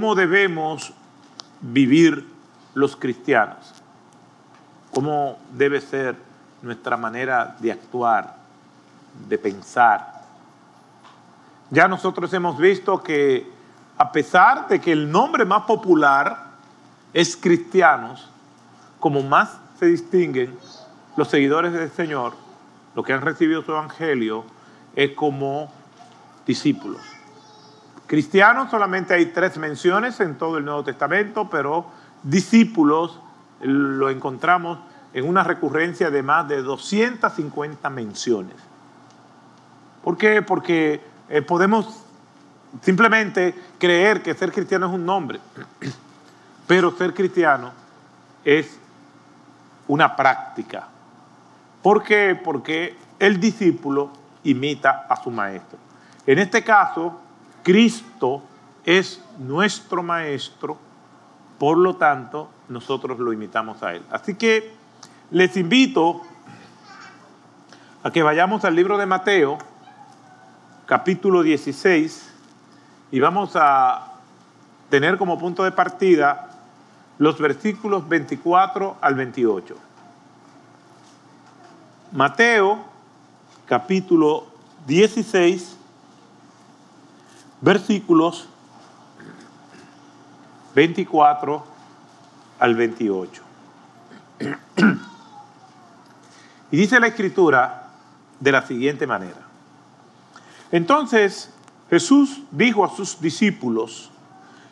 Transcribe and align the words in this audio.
cómo 0.00 0.14
debemos 0.14 0.94
vivir 1.60 2.26
los 2.72 2.96
cristianos, 2.96 3.74
cómo 4.94 5.38
debe 5.52 5.78
ser 5.78 6.16
nuestra 6.62 6.96
manera 6.96 7.54
de 7.60 7.70
actuar, 7.70 8.34
de 9.28 9.36
pensar. 9.36 10.22
Ya 11.68 11.86
nosotros 11.86 12.32
hemos 12.32 12.56
visto 12.56 13.02
que 13.02 13.46
a 13.98 14.10
pesar 14.10 14.68
de 14.68 14.80
que 14.80 14.90
el 14.92 15.12
nombre 15.12 15.44
más 15.44 15.64
popular 15.64 16.46
es 17.12 17.36
cristianos, 17.36 18.30
como 19.00 19.22
más 19.22 19.58
se 19.78 19.84
distinguen 19.84 20.56
los 21.14 21.28
seguidores 21.28 21.74
del 21.74 21.90
Señor, 21.90 22.32
los 22.94 23.04
que 23.04 23.12
han 23.12 23.20
recibido 23.20 23.60
su 23.60 23.72
evangelio, 23.72 24.46
es 24.96 25.10
como 25.10 25.70
discípulos. 26.46 27.02
Cristianos 28.10 28.72
solamente 28.72 29.14
hay 29.14 29.26
tres 29.26 29.56
menciones 29.56 30.18
en 30.18 30.36
todo 30.36 30.58
el 30.58 30.64
Nuevo 30.64 30.82
Testamento, 30.82 31.48
pero 31.48 31.86
discípulos 32.24 33.20
lo 33.60 34.10
encontramos 34.10 34.80
en 35.14 35.28
una 35.28 35.44
recurrencia 35.44 36.10
de 36.10 36.20
más 36.20 36.48
de 36.48 36.60
250 36.60 37.88
menciones. 37.88 38.56
¿Por 40.02 40.18
qué? 40.18 40.42
Porque 40.42 41.00
eh, 41.28 41.40
podemos 41.42 42.02
simplemente 42.82 43.54
creer 43.78 44.24
que 44.24 44.34
ser 44.34 44.50
cristiano 44.50 44.88
es 44.88 44.92
un 44.92 45.06
nombre, 45.06 45.38
pero 46.66 46.90
ser 46.90 47.14
cristiano 47.14 47.70
es 48.44 48.76
una 49.86 50.16
práctica. 50.16 50.88
¿Por 51.80 52.02
qué? 52.02 52.34
Porque 52.34 52.96
el 53.20 53.38
discípulo 53.38 54.10
imita 54.42 55.06
a 55.08 55.14
su 55.22 55.30
maestro. 55.30 55.78
En 56.26 56.40
este 56.40 56.64
caso, 56.64 57.29
Cristo 57.62 58.42
es 58.84 59.22
nuestro 59.38 60.02
maestro, 60.02 60.78
por 61.58 61.76
lo 61.76 61.96
tanto, 61.96 62.48
nosotros 62.68 63.18
lo 63.18 63.32
imitamos 63.32 63.82
a 63.82 63.94
Él. 63.94 64.02
Así 64.10 64.34
que 64.34 64.72
les 65.30 65.56
invito 65.56 66.22
a 68.02 68.10
que 68.10 68.22
vayamos 68.22 68.64
al 68.64 68.74
libro 68.74 68.96
de 68.96 69.06
Mateo, 69.06 69.58
capítulo 70.86 71.42
16, 71.42 72.32
y 73.12 73.20
vamos 73.20 73.52
a 73.54 74.14
tener 74.88 75.18
como 75.18 75.38
punto 75.38 75.64
de 75.64 75.72
partida 75.72 76.50
los 77.18 77.38
versículos 77.38 78.08
24 78.08 78.96
al 79.00 79.14
28. 79.14 79.76
Mateo, 82.12 82.78
capítulo 83.66 84.46
16, 84.86 85.76
versículos 87.60 88.48
24 90.74 91.64
al 92.58 92.74
28. 92.74 93.42
Y 96.72 96.76
dice 96.76 97.00
la 97.00 97.08
escritura 97.08 97.88
de 98.38 98.52
la 98.52 98.66
siguiente 98.66 99.06
manera. 99.06 99.40
Entonces 100.70 101.52
Jesús 101.90 102.42
dijo 102.52 102.84
a 102.84 102.94
sus 102.94 103.20
discípulos, 103.20 104.10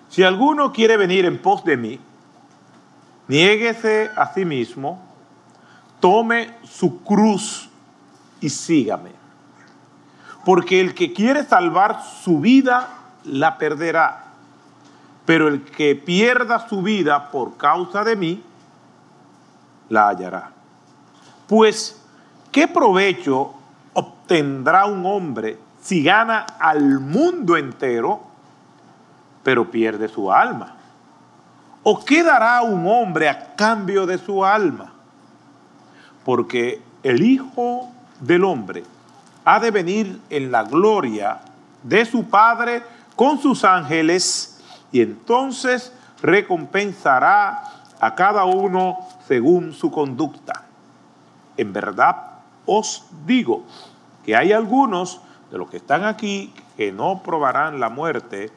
si 0.09 0.23
alguno 0.23 0.73
quiere 0.73 0.97
venir 0.97 1.25
en 1.25 1.43
pos 1.43 1.65
de 1.65 1.77
mí, 1.77 2.01
niéguese 3.27 4.11
a 4.17 4.33
sí 4.33 4.45
mismo, 4.45 5.03
tome 6.01 6.55
su 6.63 7.03
cruz 7.03 7.69
y 8.41 8.49
sígame. 8.49 9.18
Porque 10.49 10.81
el 10.81 10.95
que 10.95 11.13
quiere 11.13 11.45
salvar 11.45 12.03
su 12.03 12.41
vida, 12.41 12.89
la 13.25 13.59
perderá. 13.59 14.29
Pero 15.27 15.47
el 15.47 15.63
que 15.63 15.95
pierda 15.95 16.67
su 16.67 16.81
vida 16.81 17.31
por 17.31 17.59
causa 17.59 18.03
de 18.03 18.17
mí, 18.17 18.43
la 19.91 20.09
hallará. 20.09 20.53
Pues, 21.47 22.03
¿qué 22.51 22.67
provecho 22.67 23.53
obtendrá 23.93 24.87
un 24.87 25.05
hombre 25.05 25.59
si 25.83 26.03
gana 26.03 26.47
al 26.59 26.99
mundo 26.99 27.59
entero, 27.59 28.23
pero 29.43 29.71
pierde 29.71 30.09
su 30.09 30.33
alma? 30.33 30.77
¿O 31.83 32.03
qué 32.03 32.23
dará 32.23 32.63
un 32.63 32.87
hombre 32.87 33.29
a 33.29 33.55
cambio 33.55 34.07
de 34.07 34.17
su 34.17 34.43
alma? 34.43 34.95
Porque 36.25 36.81
el 37.03 37.23
Hijo 37.23 37.91
del 38.21 38.45
Hombre 38.45 38.85
ha 39.49 39.59
de 39.61 39.71
venir 39.71 40.21
en 40.29 40.53
la 40.53 40.63
gloria 40.63 41.41
de 41.83 42.05
su 42.05 42.25
Padre 42.25 42.83
con 43.17 43.39
sus 43.39 43.65
ángeles 43.65 44.61
y 44.93 45.01
entonces 45.01 45.91
recompensará 46.21 47.63
a 47.99 48.15
cada 48.15 48.45
uno 48.45 48.99
según 49.27 49.73
su 49.73 49.91
conducta. 49.91 50.67
En 51.57 51.73
verdad 51.73 52.15
os 52.67 53.07
digo 53.25 53.65
que 54.23 54.37
hay 54.37 54.53
algunos 54.53 55.23
de 55.51 55.57
los 55.57 55.71
que 55.71 55.79
están 55.79 56.05
aquí 56.05 56.53
que 56.77 56.93
no 56.93 57.23
probarán 57.23 57.81
la 57.81 57.89
muerte 57.89 58.53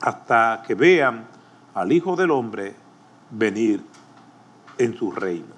hasta 0.00 0.64
que 0.66 0.74
vean 0.74 1.24
al 1.72 1.92
Hijo 1.92 2.16
del 2.16 2.32
Hombre 2.32 2.74
venir 3.30 3.86
en 4.76 4.98
su 4.98 5.12
reino. 5.12 5.54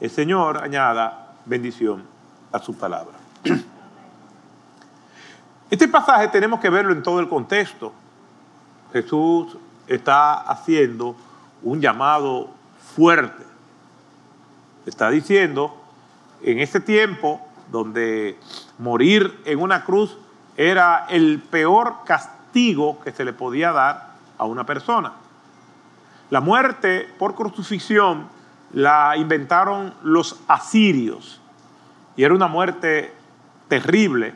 El 0.00 0.10
Señor 0.10 0.62
añada 0.62 1.32
bendición 1.46 2.04
a 2.52 2.58
su 2.58 2.76
palabra. 2.76 3.23
Este 5.70 5.88
pasaje 5.88 6.28
tenemos 6.28 6.60
que 6.60 6.70
verlo 6.70 6.92
en 6.92 7.02
todo 7.02 7.20
el 7.20 7.28
contexto. 7.28 7.92
Jesús 8.92 9.56
está 9.86 10.34
haciendo 10.34 11.16
un 11.62 11.80
llamado 11.80 12.50
fuerte. 12.94 13.42
Está 14.86 15.10
diciendo, 15.10 15.74
en 16.42 16.60
ese 16.60 16.80
tiempo 16.80 17.40
donde 17.72 18.38
morir 18.78 19.40
en 19.46 19.60
una 19.60 19.84
cruz 19.84 20.16
era 20.56 21.06
el 21.08 21.40
peor 21.40 22.04
castigo 22.04 23.00
que 23.00 23.10
se 23.10 23.24
le 23.24 23.32
podía 23.32 23.72
dar 23.72 24.14
a 24.38 24.44
una 24.44 24.64
persona. 24.64 25.14
La 26.30 26.40
muerte 26.40 27.08
por 27.18 27.34
crucifixión 27.34 28.28
la 28.72 29.16
inventaron 29.16 29.94
los 30.02 30.40
asirios 30.46 31.40
y 32.16 32.24
era 32.24 32.34
una 32.34 32.46
muerte 32.46 33.12
terrible 33.68 34.34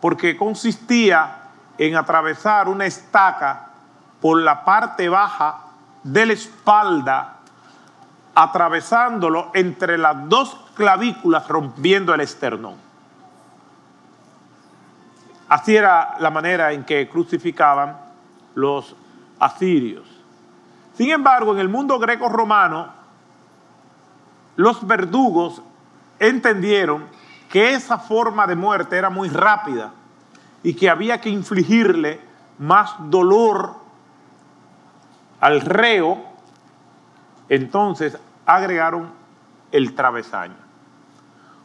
porque 0.00 0.36
consistía 0.36 1.36
en 1.78 1.96
atravesar 1.96 2.68
una 2.68 2.86
estaca 2.86 3.68
por 4.20 4.40
la 4.40 4.64
parte 4.64 5.08
baja 5.08 5.60
de 6.02 6.26
la 6.26 6.32
espalda, 6.32 7.36
atravesándolo 8.34 9.50
entre 9.54 9.98
las 9.98 10.28
dos 10.28 10.56
clavículas, 10.74 11.46
rompiendo 11.48 12.14
el 12.14 12.20
esternón. 12.20 12.76
Así 15.48 15.74
era 15.74 16.16
la 16.20 16.30
manera 16.30 16.72
en 16.72 16.84
que 16.84 17.08
crucificaban 17.08 17.96
los 18.54 18.94
asirios. 19.38 20.06
Sin 20.94 21.10
embargo, 21.10 21.52
en 21.52 21.60
el 21.60 21.68
mundo 21.68 21.98
greco-romano, 21.98 22.88
los 24.56 24.86
verdugos 24.86 25.62
entendieron 26.18 27.06
que 27.50 27.74
esa 27.74 27.98
forma 27.98 28.46
de 28.46 28.54
muerte 28.54 28.96
era 28.96 29.10
muy 29.10 29.28
rápida 29.28 29.92
y 30.62 30.74
que 30.74 30.88
había 30.88 31.20
que 31.20 31.28
infligirle 31.28 32.20
más 32.58 32.94
dolor 33.10 33.74
al 35.40 35.60
reo, 35.60 36.22
entonces 37.48 38.16
agregaron 38.46 39.10
el 39.72 39.94
travesaño. 39.94 40.54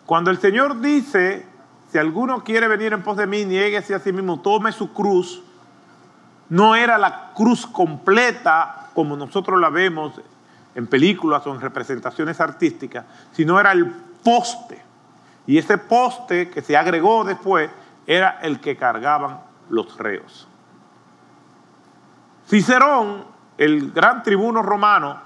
Cuando 0.07 0.31
el 0.31 0.39
Señor 0.39 0.81
dice, 0.81 1.45
si 1.91 1.99
alguno 1.99 2.43
quiere 2.43 2.67
venir 2.67 2.93
en 2.93 3.03
pos 3.03 3.17
de 3.17 3.27
mí, 3.27 3.45
nieguese 3.45 3.93
a 3.93 3.99
sí 3.99 4.11
mismo, 4.11 4.39
tome 4.39 4.71
su 4.71 4.91
cruz, 4.91 5.43
no 6.49 6.75
era 6.75 6.97
la 6.97 7.31
cruz 7.35 7.67
completa 7.67 8.89
como 8.95 9.15
nosotros 9.15 9.59
la 9.59 9.69
vemos 9.69 10.19
en 10.73 10.87
películas 10.87 11.45
o 11.45 11.53
en 11.53 11.61
representaciones 11.61 12.41
artísticas, 12.41 13.05
sino 13.33 13.59
era 13.59 13.71
el 13.71 13.85
poste 14.23 14.84
y 15.47 15.57
ese 15.57 15.77
poste 15.77 16.49
que 16.49 16.61
se 16.61 16.75
agregó 16.75 17.23
después 17.23 17.69
era 18.07 18.39
el 18.41 18.59
que 18.59 18.75
cargaban 18.75 19.41
los 19.69 19.97
reos. 19.97 20.47
Cicerón, 22.47 23.25
el 23.57 23.91
gran 23.91 24.23
tribuno 24.23 24.61
romano, 24.61 25.19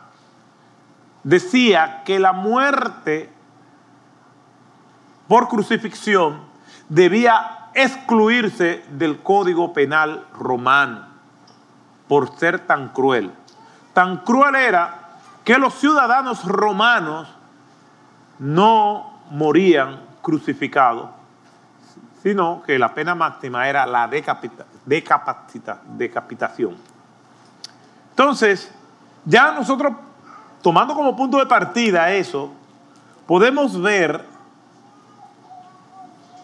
decía 1.24 2.04
que 2.06 2.20
la 2.20 2.32
muerte 2.32 3.32
por 5.28 5.48
crucifixión 5.48 6.42
debía 6.88 7.70
excluirse 7.74 8.84
del 8.92 9.22
código 9.22 9.74
penal 9.74 10.26
romano 10.34 11.08
por 12.08 12.36
ser 12.38 12.66
tan 12.66 12.90
cruel. 12.90 13.32
Tan 13.94 14.18
cruel 14.18 14.56
era 14.56 15.20
que 15.44 15.58
los 15.58 15.76
ciudadanos 15.76 16.46
romanos 16.46 17.30
no 18.40 19.20
morían 19.30 20.09
crucificado, 20.22 21.12
sino 22.22 22.62
que 22.64 22.78
la 22.78 22.94
pena 22.94 23.16
máxima 23.16 23.68
era 23.70 23.86
la 23.86 24.08
decapitación. 25.96 26.76
Entonces, 28.10 28.72
ya 29.26 29.52
nosotros, 29.52 29.94
tomando 30.62 30.94
como 30.94 31.16
punto 31.16 31.38
de 31.38 31.46
partida 31.46 32.12
eso, 32.12 32.52
podemos 33.26 33.82
ver 33.82 34.26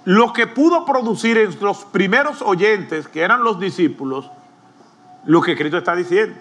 lo 0.05 0.31
que 0.31 0.47
pudo 0.47 0.85
producir 0.85 1.37
en 1.37 1.59
los 1.59 1.83
primeros 1.85 2.41
oyentes, 2.41 3.07
que 3.07 3.21
eran 3.21 3.43
los 3.43 3.59
discípulos, 3.59 4.31
lo 5.25 5.41
que 5.41 5.57
Cristo 5.57 5.79
está 5.79 5.95
diciendo. 5.95 6.39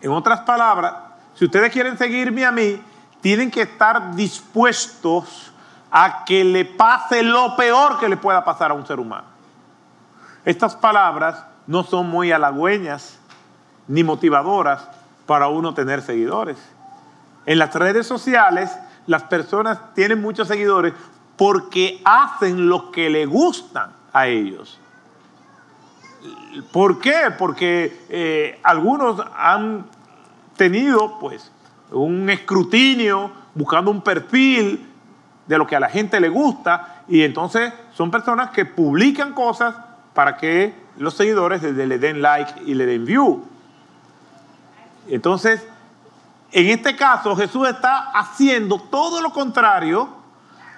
En 0.00 0.12
otras 0.12 0.40
palabras, 0.40 0.94
si 1.34 1.44
ustedes 1.44 1.72
quieren 1.72 1.98
seguirme 1.98 2.44
a 2.44 2.52
mí, 2.52 2.80
tienen 3.22 3.50
que 3.50 3.62
estar 3.62 4.14
dispuestos 4.14 5.52
a 5.90 6.24
que 6.24 6.44
le 6.44 6.64
pase 6.64 7.22
lo 7.22 7.56
peor 7.56 7.98
que 7.98 8.08
le 8.08 8.16
pueda 8.16 8.44
pasar 8.44 8.72
a 8.72 8.74
un 8.74 8.86
ser 8.86 8.98
humano. 8.98 9.28
Estas 10.44 10.74
palabras 10.74 11.44
no 11.66 11.84
son 11.84 12.10
muy 12.10 12.32
halagüeñas 12.32 13.18
ni 13.86 14.02
motivadoras 14.02 14.88
para 15.24 15.48
uno 15.48 15.72
tener 15.72 16.02
seguidores. 16.02 16.58
En 17.46 17.58
las 17.58 17.72
redes 17.74 18.06
sociales 18.06 18.76
las 19.06 19.22
personas 19.24 19.94
tienen 19.94 20.20
muchos 20.20 20.48
seguidores 20.48 20.92
porque 21.36 22.02
hacen 22.04 22.68
lo 22.68 22.90
que 22.90 23.08
le 23.08 23.24
gustan 23.26 23.92
a 24.12 24.26
ellos. 24.26 24.80
¿Por 26.72 26.98
qué? 27.00 27.32
Porque 27.38 28.04
eh, 28.08 28.60
algunos 28.62 29.22
han 29.36 29.86
tenido 30.56 31.18
pues 31.20 31.51
un 31.92 32.28
escrutinio 32.30 33.30
buscando 33.54 33.90
un 33.90 34.02
perfil 34.02 34.88
de 35.46 35.58
lo 35.58 35.66
que 35.66 35.76
a 35.76 35.80
la 35.80 35.88
gente 35.88 36.20
le 36.20 36.28
gusta 36.28 37.02
y 37.08 37.22
entonces 37.22 37.72
son 37.94 38.10
personas 38.10 38.50
que 38.50 38.64
publican 38.64 39.32
cosas 39.32 39.74
para 40.14 40.36
que 40.36 40.74
los 40.98 41.14
seguidores 41.14 41.62
le 41.62 41.98
den 41.98 42.22
like 42.22 42.62
y 42.66 42.74
le 42.74 42.86
den 42.86 43.04
view. 43.04 43.44
Entonces, 45.08 45.66
en 46.52 46.68
este 46.68 46.96
caso 46.96 47.34
Jesús 47.34 47.68
está 47.68 48.10
haciendo 48.12 48.78
todo 48.78 49.20
lo 49.20 49.32
contrario 49.32 50.08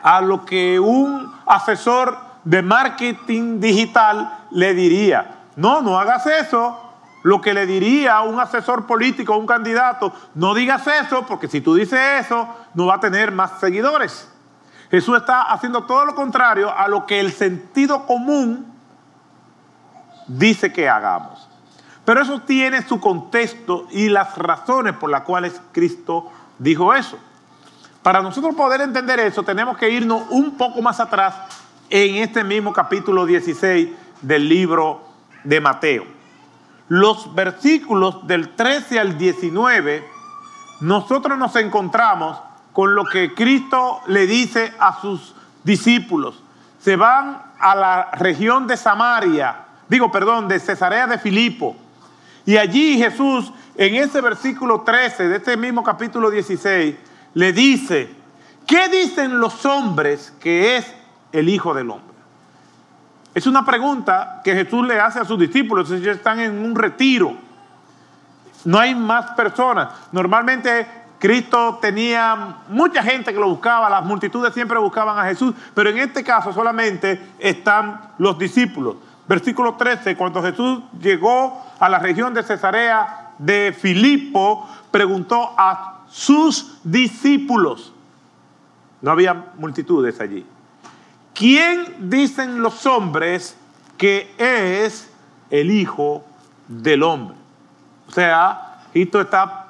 a 0.03 0.21
lo 0.21 0.45
que 0.45 0.79
un 0.79 1.33
asesor 1.47 2.19
de 2.45 2.63
marketing 2.63 3.59
digital 3.61 4.47
le 4.51 4.75
diría. 4.75 5.43
No, 5.57 5.81
no 5.81 5.99
hagas 5.99 6.27
eso. 6.27 6.84
Lo 7.25 7.41
que 7.41 7.55
le 7.55 7.65
diría 7.65 8.17
a 8.17 8.23
un 8.23 8.39
asesor 8.39 8.87
político, 8.87 9.33
a 9.33 9.39
un 9.39 9.47
candidato, 9.47 10.13
no 10.35 10.53
digas 10.53 10.87
eso, 10.87 11.25
porque 11.25 11.49
si 11.49 11.63
tú 11.63 11.75
dices 11.75 11.99
eso, 12.21 12.47
no 12.75 12.85
va 12.85 12.97
a 12.97 13.01
tener 13.01 13.33
más 13.33 13.61
seguidores. 13.61 14.29
Jesús 14.91 15.17
está 15.17 15.41
haciendo 15.41 15.85
todo 15.85 16.05
lo 16.05 16.15
contrario 16.15 16.71
a 16.77 16.87
lo 16.87 17.07
que 17.07 17.19
el 17.21 17.33
sentido 17.33 18.05
común 18.05 18.67
dice 20.27 20.71
que 20.71 20.87
hagamos. 20.87 21.49
Pero 22.05 22.21
eso 22.21 22.43
tiene 22.43 22.83
su 22.83 23.01
contexto 23.01 23.87
y 23.91 24.11
las 24.11 24.37
razones 24.37 24.93
por 24.93 25.11
las 25.11 25.23
cuales 25.23 25.59
Cristo 25.73 26.31
dijo 26.59 26.93
eso. 26.93 27.19
Para 28.03 28.21
nosotros 28.21 28.55
poder 28.55 28.83
entender 28.83 29.19
eso, 29.19 29.43
tenemos 29.43 29.79
que 29.79 29.89
irnos 29.89 30.25
un 30.29 30.59
poco 30.59 30.83
más 30.83 31.01
atrás 31.01 31.35
en 31.89 32.17
este 32.17 32.45
mismo 32.45 32.71
capítulo 32.71 33.25
16 33.25 33.89
del 34.21 34.47
libro 34.47 35.09
de 35.43 35.61
Mateo. 35.63 36.14
Los 36.89 37.35
versículos 37.35 38.27
del 38.27 38.51
13 38.51 39.01
al 39.01 39.17
19, 39.17 40.07
nosotros 40.81 41.39
nos 41.39 41.57
encontramos 41.57 42.39
con 42.73 42.95
lo 42.95 43.05
que 43.05 43.35
Cristo 43.35 44.01
le 44.07 44.27
dice 44.27 44.75
a 44.79 45.01
sus 45.01 45.35
discípulos. 45.63 46.43
Se 46.79 46.97
van 46.97 47.43
a 47.59 47.75
la 47.75 48.11
región 48.13 48.67
de 48.67 48.77
Samaria, 48.77 49.65
digo, 49.89 50.13
perdón, 50.13 50.49
de 50.49 50.61
Cesarea 50.61 51.07
de 51.07 51.19
Filipo. 51.19 51.77
Y 52.45 52.59
allí 52.59 52.99
Jesús, 52.99 53.51
en 53.77 53.95
ese 53.95 54.21
versículo 54.21 54.83
13 54.83 55.29
de 55.29 55.37
este 55.37 55.57
mismo 55.57 55.83
capítulo 55.83 56.31
16, 56.31 56.97
le 57.33 57.53
dice, 57.53 58.15
¿qué 58.67 58.89
dicen 58.89 59.41
los 59.41 59.65
hombres 59.65 60.35
que 60.41 60.77
es 60.77 60.95
el 61.33 61.49
Hijo 61.49 61.73
del 61.73 61.91
Hombre? 61.91 62.14
Es 63.35 63.49
una 63.49 63.65
pregunta 63.65 64.41
que 64.45 64.55
Jesús 64.55 64.87
le 64.87 65.01
hace 65.01 65.19
a 65.19 65.25
sus 65.25 65.39
discípulos, 65.39 65.91
ellos 65.91 66.17
están 66.17 66.39
en 66.39 66.65
un 66.65 66.77
retiro. 66.77 67.35
No 68.65 68.79
hay 68.79 68.95
más 68.95 69.33
personas. 69.33 69.89
Normalmente 70.13 70.87
Cristo 71.19 71.79
tenía 71.83 72.59
mucha 72.69 73.03
gente 73.03 73.33
que 73.33 73.41
lo 73.41 73.49
buscaba, 73.49 73.91
las 73.91 74.05
multitudes 74.05 74.55
siempre 74.55 74.79
buscaban 74.79 75.19
a 75.19 75.25
Jesús, 75.25 75.55
pero 75.75 75.91
en 75.91 75.99
este 75.99 76.23
caso 76.23 76.53
solamente 76.53 77.21
están 77.39 78.13
los 78.19 78.39
discípulos. 78.39 78.97
Versículo 79.27 79.75
13, 79.75 80.17
cuando 80.17 80.43
Jesús 80.43 80.81
llegó 81.01 81.65
a 81.81 81.89
la 81.89 81.99
región 81.99 82.35
de 82.35 82.43
Cesarea 82.43 83.33
de 83.39 83.75
Filipo, 83.77 84.69
preguntó 84.91 85.55
a 85.57 86.03
sus 86.09 86.79
discípulos. 86.85 87.93
No 89.01 89.11
había 89.11 89.47
multitudes 89.57 90.21
allí. 90.21 90.47
¿Quién 91.35 92.11
dicen 92.11 92.63
los 92.63 92.87
hombres 92.87 93.57
que 93.99 94.33
es 94.39 95.13
el 95.51 95.71
Hijo 95.71 96.25
del 96.69 97.03
Hombre? 97.03 97.37
O 98.09 98.13
sea, 98.13 98.81
Cristo 98.93 99.21
está 99.21 99.65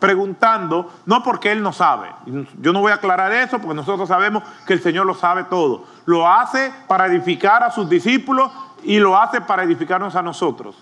preguntando, 0.00 0.92
no 1.06 1.22
porque 1.22 1.52
Él 1.52 1.62
no 1.62 1.72
sabe. 1.72 2.08
Yo 2.60 2.72
no 2.72 2.80
voy 2.80 2.92
a 2.92 2.96
aclarar 2.96 3.32
eso 3.32 3.58
porque 3.58 3.74
nosotros 3.74 4.08
sabemos 4.08 4.42
que 4.66 4.72
el 4.74 4.82
Señor 4.82 5.06
lo 5.06 5.14
sabe 5.14 5.44
todo. 5.44 5.84
Lo 6.04 6.28
hace 6.28 6.72
para 6.88 7.06
edificar 7.06 7.62
a 7.62 7.70
sus 7.70 7.88
discípulos 7.88 8.50
y 8.82 8.98
lo 8.98 9.16
hace 9.16 9.40
para 9.40 9.62
edificarnos 9.62 10.16
a 10.16 10.22
nosotros. 10.22 10.76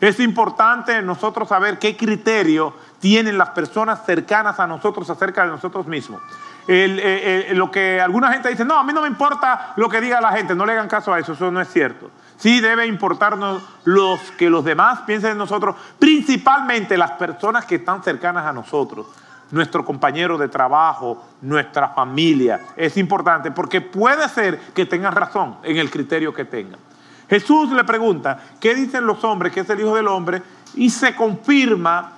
Es 0.00 0.18
importante 0.18 1.00
nosotros 1.02 1.48
saber 1.48 1.78
qué 1.78 1.96
criterio 1.96 2.74
tienen 2.98 3.38
las 3.38 3.50
personas 3.50 4.04
cercanas 4.04 4.58
a 4.58 4.66
nosotros 4.66 5.08
acerca 5.08 5.44
de 5.44 5.50
nosotros 5.50 5.86
mismos. 5.86 6.20
Eh, 6.66 7.50
lo 7.54 7.70
que 7.70 8.00
alguna 8.00 8.32
gente 8.32 8.48
dice, 8.48 8.64
no, 8.64 8.78
a 8.78 8.84
mí 8.84 8.92
no 8.92 9.02
me 9.02 9.08
importa 9.08 9.74
lo 9.76 9.88
que 9.88 10.00
diga 10.00 10.20
la 10.20 10.32
gente, 10.32 10.54
no 10.54 10.64
le 10.64 10.72
hagan 10.72 10.88
caso 10.88 11.12
a 11.12 11.18
eso, 11.18 11.32
eso 11.32 11.50
no 11.50 11.60
es 11.60 11.68
cierto. 11.68 12.10
Sí 12.36 12.60
debe 12.60 12.86
importarnos 12.86 13.62
los 13.84 14.20
que 14.32 14.50
los 14.50 14.64
demás 14.64 15.00
piensen 15.06 15.32
en 15.32 15.38
nosotros, 15.38 15.76
principalmente 15.98 16.96
las 16.96 17.12
personas 17.12 17.64
que 17.64 17.76
están 17.76 18.02
cercanas 18.02 18.46
a 18.46 18.52
nosotros, 18.52 19.06
nuestro 19.50 19.84
compañero 19.84 20.38
de 20.38 20.48
trabajo, 20.48 21.24
nuestra 21.42 21.90
familia. 21.90 22.60
Es 22.76 22.96
importante 22.96 23.50
porque 23.50 23.80
puede 23.80 24.28
ser 24.28 24.58
que 24.74 24.86
tengan 24.86 25.14
razón 25.14 25.58
en 25.62 25.76
el 25.76 25.90
criterio 25.90 26.32
que 26.32 26.44
tengan. 26.44 26.80
Jesús 27.28 27.70
le 27.70 27.84
pregunta, 27.84 28.38
¿qué 28.60 28.74
dicen 28.74 29.06
los 29.06 29.22
hombres 29.24 29.52
que 29.52 29.60
es 29.60 29.70
el 29.70 29.80
Hijo 29.80 29.96
del 29.96 30.08
Hombre? 30.08 30.42
Y 30.74 30.90
se 30.90 31.14
confirma, 31.14 32.12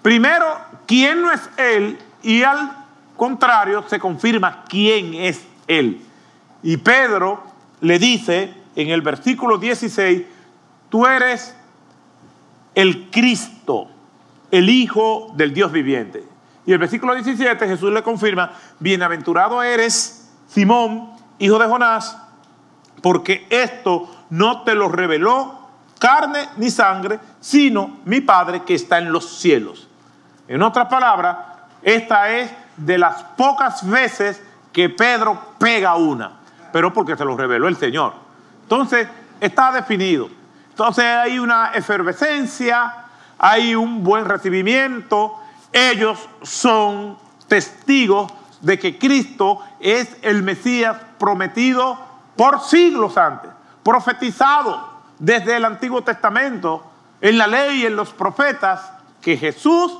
primero, 0.00 0.46
quién 0.86 1.22
no 1.22 1.30
es 1.30 1.50
Él 1.56 1.98
y 2.22 2.42
al 2.42 2.81
contrario, 3.16 3.84
se 3.88 3.98
confirma 3.98 4.64
quién 4.68 5.14
es 5.14 5.44
Él. 5.66 6.00
Y 6.62 6.76
Pedro 6.76 7.42
le 7.80 7.98
dice 7.98 8.54
en 8.76 8.88
el 8.88 9.02
versículo 9.02 9.58
16, 9.58 10.22
tú 10.88 11.06
eres 11.06 11.54
el 12.74 13.10
Cristo, 13.10 13.88
el 14.50 14.68
Hijo 14.68 15.32
del 15.34 15.52
Dios 15.52 15.72
viviente. 15.72 16.24
Y 16.64 16.72
el 16.72 16.78
versículo 16.78 17.14
17 17.14 17.66
Jesús 17.66 17.92
le 17.92 18.02
confirma, 18.02 18.52
bienaventurado 18.78 19.62
eres 19.62 20.30
Simón, 20.48 21.10
hijo 21.38 21.58
de 21.58 21.66
Jonás, 21.66 22.16
porque 23.02 23.46
esto 23.50 24.08
no 24.30 24.62
te 24.62 24.74
lo 24.74 24.88
reveló 24.88 25.58
carne 25.98 26.48
ni 26.56 26.70
sangre, 26.70 27.20
sino 27.40 28.00
mi 28.04 28.20
Padre 28.20 28.62
que 28.62 28.74
está 28.74 28.98
en 28.98 29.12
los 29.12 29.38
cielos. 29.38 29.88
En 30.48 30.62
otras 30.62 30.88
palabras, 30.88 31.36
esta 31.82 32.36
es 32.36 32.50
de 32.76 32.98
las 32.98 33.22
pocas 33.22 33.88
veces 33.88 34.42
que 34.72 34.88
Pedro 34.88 35.54
pega 35.58 35.96
una, 35.96 36.32
pero 36.72 36.92
porque 36.92 37.16
se 37.16 37.24
lo 37.24 37.36
reveló 37.36 37.68
el 37.68 37.76
Señor. 37.76 38.14
Entonces, 38.62 39.06
está 39.40 39.72
definido. 39.72 40.28
Entonces 40.70 41.04
hay 41.04 41.38
una 41.38 41.72
efervescencia, 41.74 43.04
hay 43.38 43.74
un 43.74 44.02
buen 44.02 44.24
recibimiento, 44.24 45.38
ellos 45.72 46.18
son 46.42 47.18
testigos 47.48 48.32
de 48.60 48.78
que 48.78 48.98
Cristo 48.98 49.60
es 49.80 50.16
el 50.22 50.42
Mesías 50.42 50.96
prometido 51.18 51.98
por 52.36 52.60
siglos 52.60 53.18
antes, 53.18 53.50
profetizado 53.82 54.88
desde 55.18 55.56
el 55.56 55.64
Antiguo 55.64 56.02
Testamento, 56.02 56.84
en 57.20 57.36
la 57.36 57.46
ley 57.46 57.82
y 57.82 57.86
en 57.86 57.96
los 57.96 58.10
profetas, 58.10 58.92
que 59.20 59.36
Jesús 59.36 59.96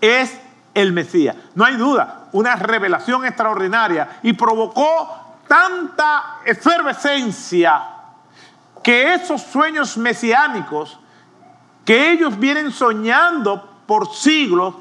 es 0.00 0.38
el 0.80 0.92
Mesías. 0.92 1.36
No 1.54 1.64
hay 1.64 1.76
duda, 1.76 2.28
una 2.32 2.56
revelación 2.56 3.24
extraordinaria 3.24 4.20
y 4.22 4.32
provocó 4.32 5.38
tanta 5.46 6.38
efervescencia 6.44 7.82
que 8.82 9.14
esos 9.14 9.42
sueños 9.42 9.96
mesiánicos 9.96 10.98
que 11.84 12.12
ellos 12.12 12.38
vienen 12.38 12.70
soñando 12.70 13.82
por 13.86 14.12
siglos 14.14 14.74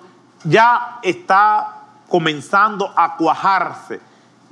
ya 0.43 0.99
está 1.01 1.83
comenzando 2.07 2.93
a 2.95 3.15
cuajarse 3.17 3.99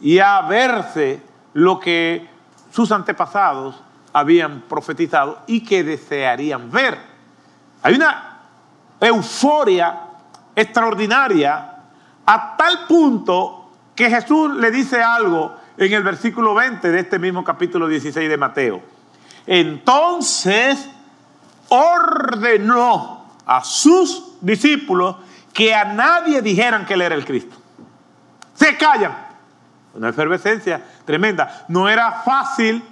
y 0.01 0.19
a 0.19 0.41
verse 0.41 1.21
lo 1.53 1.79
que 1.79 2.29
sus 2.71 2.91
antepasados 2.91 3.81
habían 4.13 4.61
profetizado 4.61 5.41
y 5.47 5.63
que 5.63 5.83
desearían 5.83 6.71
ver. 6.71 6.97
Hay 7.83 7.95
una 7.95 8.39
euforia 8.99 10.06
extraordinaria 10.57 11.71
a 12.25 12.57
tal 12.57 12.87
punto 12.87 13.69
que 13.95 14.09
Jesús 14.09 14.55
le 14.55 14.71
dice 14.71 15.01
algo 15.01 15.55
en 15.77 15.93
el 15.93 16.01
versículo 16.01 16.55
20 16.55 16.91
de 16.91 16.99
este 16.99 17.19
mismo 17.19 17.43
capítulo 17.43 17.87
16 17.87 18.27
de 18.27 18.37
Mateo. 18.37 18.81
Entonces 19.45 20.89
ordenó 21.69 23.23
a 23.45 23.63
sus 23.63 24.33
discípulos 24.41 25.17
que 25.53 25.75
a 25.75 25.85
nadie 25.85 26.41
dijeran 26.41 26.85
que 26.87 26.95
él 26.95 27.03
era 27.03 27.15
el 27.15 27.23
Cristo. 27.23 27.55
Se 28.55 28.75
callan. 28.75 29.27
Una 29.93 30.09
efervescencia 30.09 30.83
tremenda. 31.05 31.65
No 31.67 31.87
era 31.87 32.23
fácil 32.23 32.83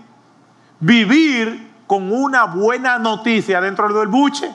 vivir 0.79 1.71
con 1.87 2.13
una 2.13 2.45
buena 2.45 2.99
noticia 2.99 3.59
dentro 3.59 3.91
del 3.91 4.07
buche. 4.07 4.51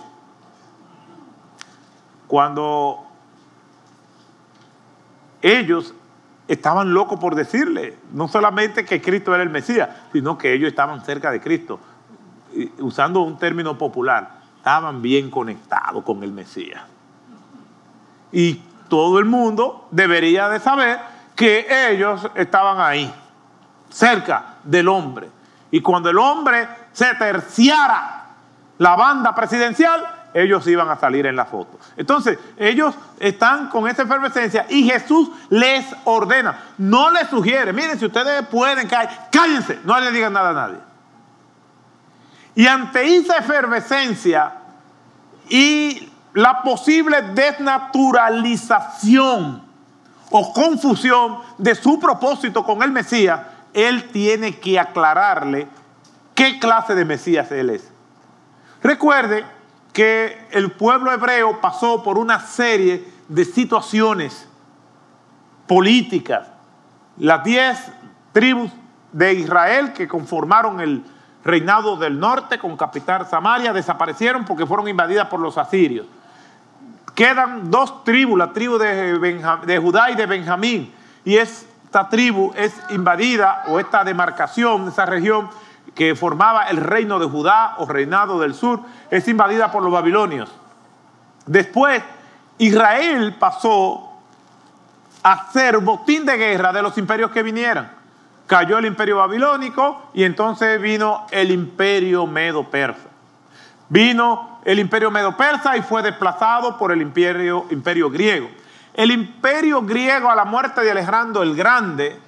Cuando 2.31 3.09
ellos 5.43 5.93
estaban 6.47 6.95
locos 6.95 7.19
por 7.19 7.35
decirle, 7.35 7.99
no 8.13 8.29
solamente 8.29 8.85
que 8.85 9.03
Cristo 9.03 9.35
era 9.35 9.43
el 9.43 9.51
Mesías, 9.51 9.89
sino 10.13 10.39
que 10.39 10.53
ellos 10.53 10.69
estaban 10.69 11.05
cerca 11.05 11.33
de 11.33 11.41
Cristo. 11.41 11.81
Usando 12.79 13.23
un 13.23 13.37
término 13.37 13.77
popular, 13.77 14.43
estaban 14.59 15.03
bien 15.03 15.29
conectados 15.29 16.05
con 16.05 16.23
el 16.23 16.31
Mesías. 16.31 16.81
Y 18.31 18.63
todo 18.87 19.19
el 19.19 19.25
mundo 19.25 19.89
debería 19.91 20.49
de 20.51 20.61
saber 20.61 21.01
que 21.35 21.67
ellos 21.91 22.31
estaban 22.37 22.81
ahí, 22.81 23.13
cerca 23.89 24.55
del 24.63 24.87
hombre. 24.87 25.29
Y 25.73 25.81
cuando 25.81 26.09
el 26.09 26.19
hombre 26.19 26.69
se 26.93 27.13
terciara 27.17 28.27
la 28.79 28.95
banda 28.95 29.35
presidencial, 29.35 30.20
ellos 30.35 30.67
iban 30.67 30.89
a 30.89 30.97
salir 30.97 31.27
en 31.27 31.37
la 31.37 31.45
foto. 31.45 31.79
Entonces, 31.97 32.39
ellos 32.57 32.95
están 33.19 33.69
con 33.69 33.89
esa 33.89 34.03
efervescencia 34.03 34.67
y 34.69 34.85
Jesús 34.85 35.31
les 35.49 35.87
ordena, 36.05 36.59
no 36.79 37.11
les 37.11 37.29
sugiere, 37.29 37.73
miren, 37.73 37.99
si 37.99 38.07
ustedes 38.07 38.47
pueden 38.47 38.87
caer, 38.89 39.09
cállense, 39.31 39.81
no 39.85 39.99
le 40.01 40.11
digan 40.11 40.33
nada 40.33 40.51
a 40.51 40.53
nadie. 40.53 40.79
Y 42.55 42.67
ante 42.67 43.17
esa 43.17 43.39
efervescencia 43.39 44.55
y 45.49 46.09
la 46.35 46.63
posible 46.63 47.23
desnaturalización 47.23 49.63
o 50.31 50.53
confusión 50.53 51.39
de 51.59 51.75
su 51.75 51.99
propósito 51.99 52.65
con 52.65 52.83
el 52.83 52.93
Mesías, 52.93 53.41
él 53.73 54.11
tiene 54.11 54.59
que 54.59 54.79
aclararle 54.79 55.67
qué 56.35 56.59
clase 56.59 56.95
de 56.95 57.05
Mesías 57.05 57.51
él 57.53 57.71
es. 57.71 57.91
Recuerde 58.83 59.45
que 60.01 60.49
el 60.53 60.73
pueblo 60.73 61.13
hebreo 61.13 61.61
pasó 61.61 62.03
por 62.03 62.17
una 62.17 62.41
serie 62.41 63.07
de 63.29 63.45
situaciones 63.45 64.49
políticas. 65.67 66.49
Las 67.19 67.45
diez 67.45 67.93
tribus 68.33 68.71
de 69.13 69.35
Israel 69.35 69.93
que 69.93 70.09
conformaron 70.09 70.81
el 70.81 71.05
reinado 71.45 71.99
del 71.99 72.19
norte 72.19 72.59
con 72.59 72.79
capital 72.79 73.27
Samaria 73.27 73.75
desaparecieron 73.75 74.47
porque 74.47 74.65
fueron 74.65 74.89
invadidas 74.89 75.27
por 75.27 75.39
los 75.39 75.59
asirios. 75.59 76.07
Quedan 77.15 77.71
dos 77.71 78.03
tribus, 78.03 78.39
la 78.39 78.55
tribu 78.55 78.79
de, 78.79 79.79
Judá 79.83 80.11
y 80.11 80.15
de 80.15 80.25
Benjamín. 80.25 80.95
Y 81.27 81.37
esta 81.37 82.09
tribu 82.09 82.55
es 82.57 82.73
invadida, 82.89 83.65
o 83.67 83.79
esta 83.79 84.03
demarcación, 84.03 84.89
esa 84.89 85.05
región, 85.05 85.51
que 85.95 86.15
formaba 86.15 86.65
el 86.65 86.77
reino 86.77 87.19
de 87.19 87.27
Judá 87.27 87.75
o 87.79 87.87
reinado 87.87 88.41
del 88.41 88.55
sur, 88.55 88.81
es 89.11 89.27
invadida 89.29 89.71
por 89.71 89.83
los 89.83 89.93
babilonios. 89.93 90.51
Después, 91.47 92.03
Israel 92.59 93.37
pasó 93.39 94.11
a 95.23 95.51
ser 95.53 95.79
botín 95.79 96.25
de 96.25 96.37
guerra 96.37 96.73
de 96.73 96.83
los 96.83 96.97
imperios 96.99 97.31
que 97.31 97.43
vinieran. 97.43 97.93
Cayó 98.47 98.79
el 98.79 98.87
imperio 98.87 99.19
babilónico 99.19 100.11
y 100.15 100.25
entonces 100.25 100.81
vino 100.81 101.27
el 101.31 101.51
imperio 101.51 102.27
medo-persa. 102.27 103.09
Vino 103.89 104.61
el 104.65 104.79
imperio 104.79 105.11
medo-persa 105.11 105.77
y 105.77 105.83
fue 105.83 106.03
desplazado 106.03 106.77
por 106.79 106.93
el 106.93 107.03
imperio, 107.03 107.67
imperio 107.71 108.11
griego. 108.11 108.49
El 108.95 109.11
imperio 109.11 109.83
griego 109.83 110.31
a 110.31 110.35
la 110.35 110.45
muerte 110.45 110.81
de 110.83 110.91
Alejandro 110.91 111.43
el 111.43 111.55
Grande 111.55 112.19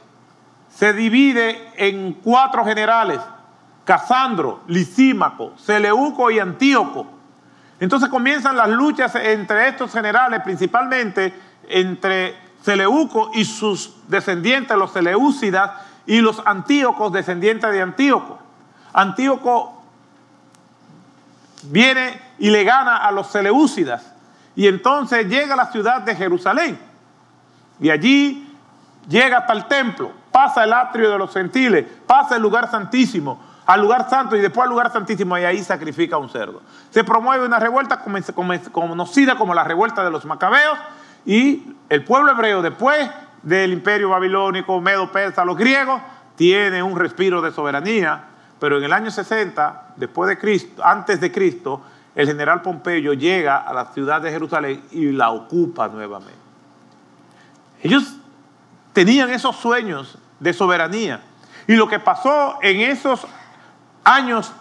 se 0.71 0.93
divide 0.93 1.73
en 1.77 2.15
cuatro 2.15 2.65
generales 2.65 3.21
Casandro, 3.85 4.61
Lisímaco, 4.69 5.55
Seleuco 5.57 6.31
y 6.31 6.39
Antíoco. 6.39 7.07
Entonces 7.81 8.09
comienzan 8.09 8.57
las 8.57 8.69
luchas 8.69 9.15
entre 9.17 9.69
estos 9.69 9.93
generales, 9.93 10.41
principalmente 10.45 11.35
entre 11.69 12.37
Seleuco 12.63 13.31
y 13.35 13.45
sus 13.45 13.95
descendientes, 14.09 14.77
los 14.77 14.93
Seleucidas, 14.93 15.71
y 16.07 16.21
los 16.21 16.43
Antíocos, 16.45 17.13
descendientes 17.13 17.71
de 17.71 17.83
Antíoco. 17.83 18.39
Antíoco 18.93 19.83
viene 21.65 22.21
y 22.39 22.51
le 22.51 22.65
gana 22.65 22.97
a 22.97 23.11
los 23.13 23.29
Seleucidas, 23.29 24.13
y 24.55 24.67
entonces 24.67 25.27
llega 25.29 25.55
a 25.55 25.57
la 25.57 25.73
ciudad 25.73 26.03
de 26.03 26.15
Jerusalén, 26.15 26.79
y 27.81 27.91
allí 27.91 28.49
llega 29.09 29.39
hasta 29.39 29.53
el 29.53 29.67
templo, 29.67 30.13
pasa 30.31 30.65
el 30.65 30.73
atrio 30.73 31.11
de 31.11 31.19
los 31.19 31.33
gentiles, 31.33 31.87
pasa 32.07 32.37
el 32.37 32.43
lugar 32.43 32.71
santísimo, 32.71 33.41
al 33.67 33.81
lugar 33.81 34.09
santo 34.09 34.37
y 34.37 34.41
después 34.41 34.65
al 34.65 34.71
lugar 34.71 34.93
santísimo 34.93 35.39
y 35.39 35.45
ahí 35.45 35.63
sacrifica 35.63 36.19
un 36.19 36.29
cerdo. 36.29 36.63
Se 36.91 37.05
promueve 37.05 37.45
una 37.45 37.59
revuelta 37.59 38.03
conocida 38.73 39.37
como 39.37 39.55
la 39.55 39.65
revuelta 39.65 40.05
de 40.05 40.11
los 40.11 40.25
macabeos 40.25 40.79
y 41.25 41.75
el 41.89 42.05
pueblo 42.05 42.33
hebreo 42.33 42.63
después 42.63 43.09
del 43.43 43.73
imperio 43.73 44.11
babilónico, 44.11 44.81
medo, 44.81 45.11
persa, 45.11 45.45
los 45.45 45.57
griegos, 45.57 46.01
tiene 46.37 46.83
un 46.83 46.99
respiro 46.99 47.41
de 47.43 47.53
soberanía, 47.53 48.25
pero 48.59 48.79
en 48.79 48.85
el 48.85 48.93
año 48.93 49.11
60, 49.11 49.95
después 49.97 50.29
de 50.29 50.39
Cristo, 50.39 50.85
antes 50.85 51.21
de 51.21 51.31
Cristo, 51.31 51.83
el 52.15 52.27
general 52.27 52.63
Pompeyo 52.63 53.13
llega 53.15 53.59
a 53.59 53.73
la 53.73 53.87
ciudad 53.87 54.21
de 54.21 54.31
Jerusalén 54.31 54.83
y 54.93 55.13
la 55.13 55.31
ocupa 55.31 55.89
nuevamente. 55.89 56.35
Ellos 57.83 58.17
tenían 58.93 59.31
esos 59.31 59.57
sueños 59.57 60.19
de 60.39 60.53
soberanía. 60.53 61.21
Y 61.67 61.75
lo 61.75 61.89
que 61.89 61.99
pasó 61.99 62.59
en 62.63 62.81
esos 62.81 63.27
años 64.05 64.53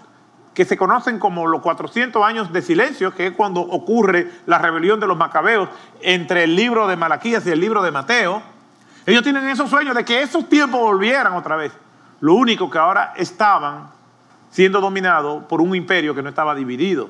que 0.53 0.65
se 0.65 0.77
conocen 0.77 1.17
como 1.17 1.48
los 1.48 1.62
400 1.62 2.24
años 2.24 2.51
de 2.51 2.62
silencio, 2.62 3.13
que 3.15 3.27
es 3.27 3.33
cuando 3.33 3.62
ocurre 3.62 4.29
la 4.45 4.57
rebelión 4.57 5.00
de 5.00 5.07
los 5.07 5.17
macabeos 5.17 5.69
entre 6.01 6.43
el 6.43 6.55
libro 6.55 6.88
de 6.88 6.98
Malaquías 6.98 7.45
y 7.45 7.51
el 7.51 7.60
libro 7.60 7.81
de 7.81 7.91
Mateo. 7.91 8.41
Ellos 9.05 9.24
tienen 9.24 9.48
esos 9.48 9.69
sueños 9.69 9.95
de 9.95 10.03
que 10.03 10.21
esos 10.21 10.48
tiempos 10.50 10.81
volvieran 10.81 11.33
otra 11.33 11.55
vez. 11.55 11.71
Lo 12.19 12.33
único 12.33 12.69
que 12.69 12.77
ahora 12.77 13.13
estaban 13.15 13.89
siendo 14.50 14.81
dominados 14.81 15.43
por 15.45 15.62
un 15.62 15.75
imperio 15.75 16.13
que 16.13 16.21
no 16.21 16.29
estaba 16.29 16.53
dividido. 16.53 17.10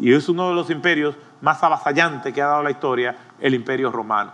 Y 0.00 0.14
es 0.14 0.28
uno 0.28 0.48
de 0.48 0.54
los 0.54 0.70
imperios 0.70 1.16
más 1.40 1.62
avasallantes 1.62 2.32
que 2.32 2.40
ha 2.40 2.46
dado 2.46 2.62
la 2.62 2.70
historia, 2.70 3.16
el 3.40 3.54
imperio 3.54 3.90
romano. 3.90 4.32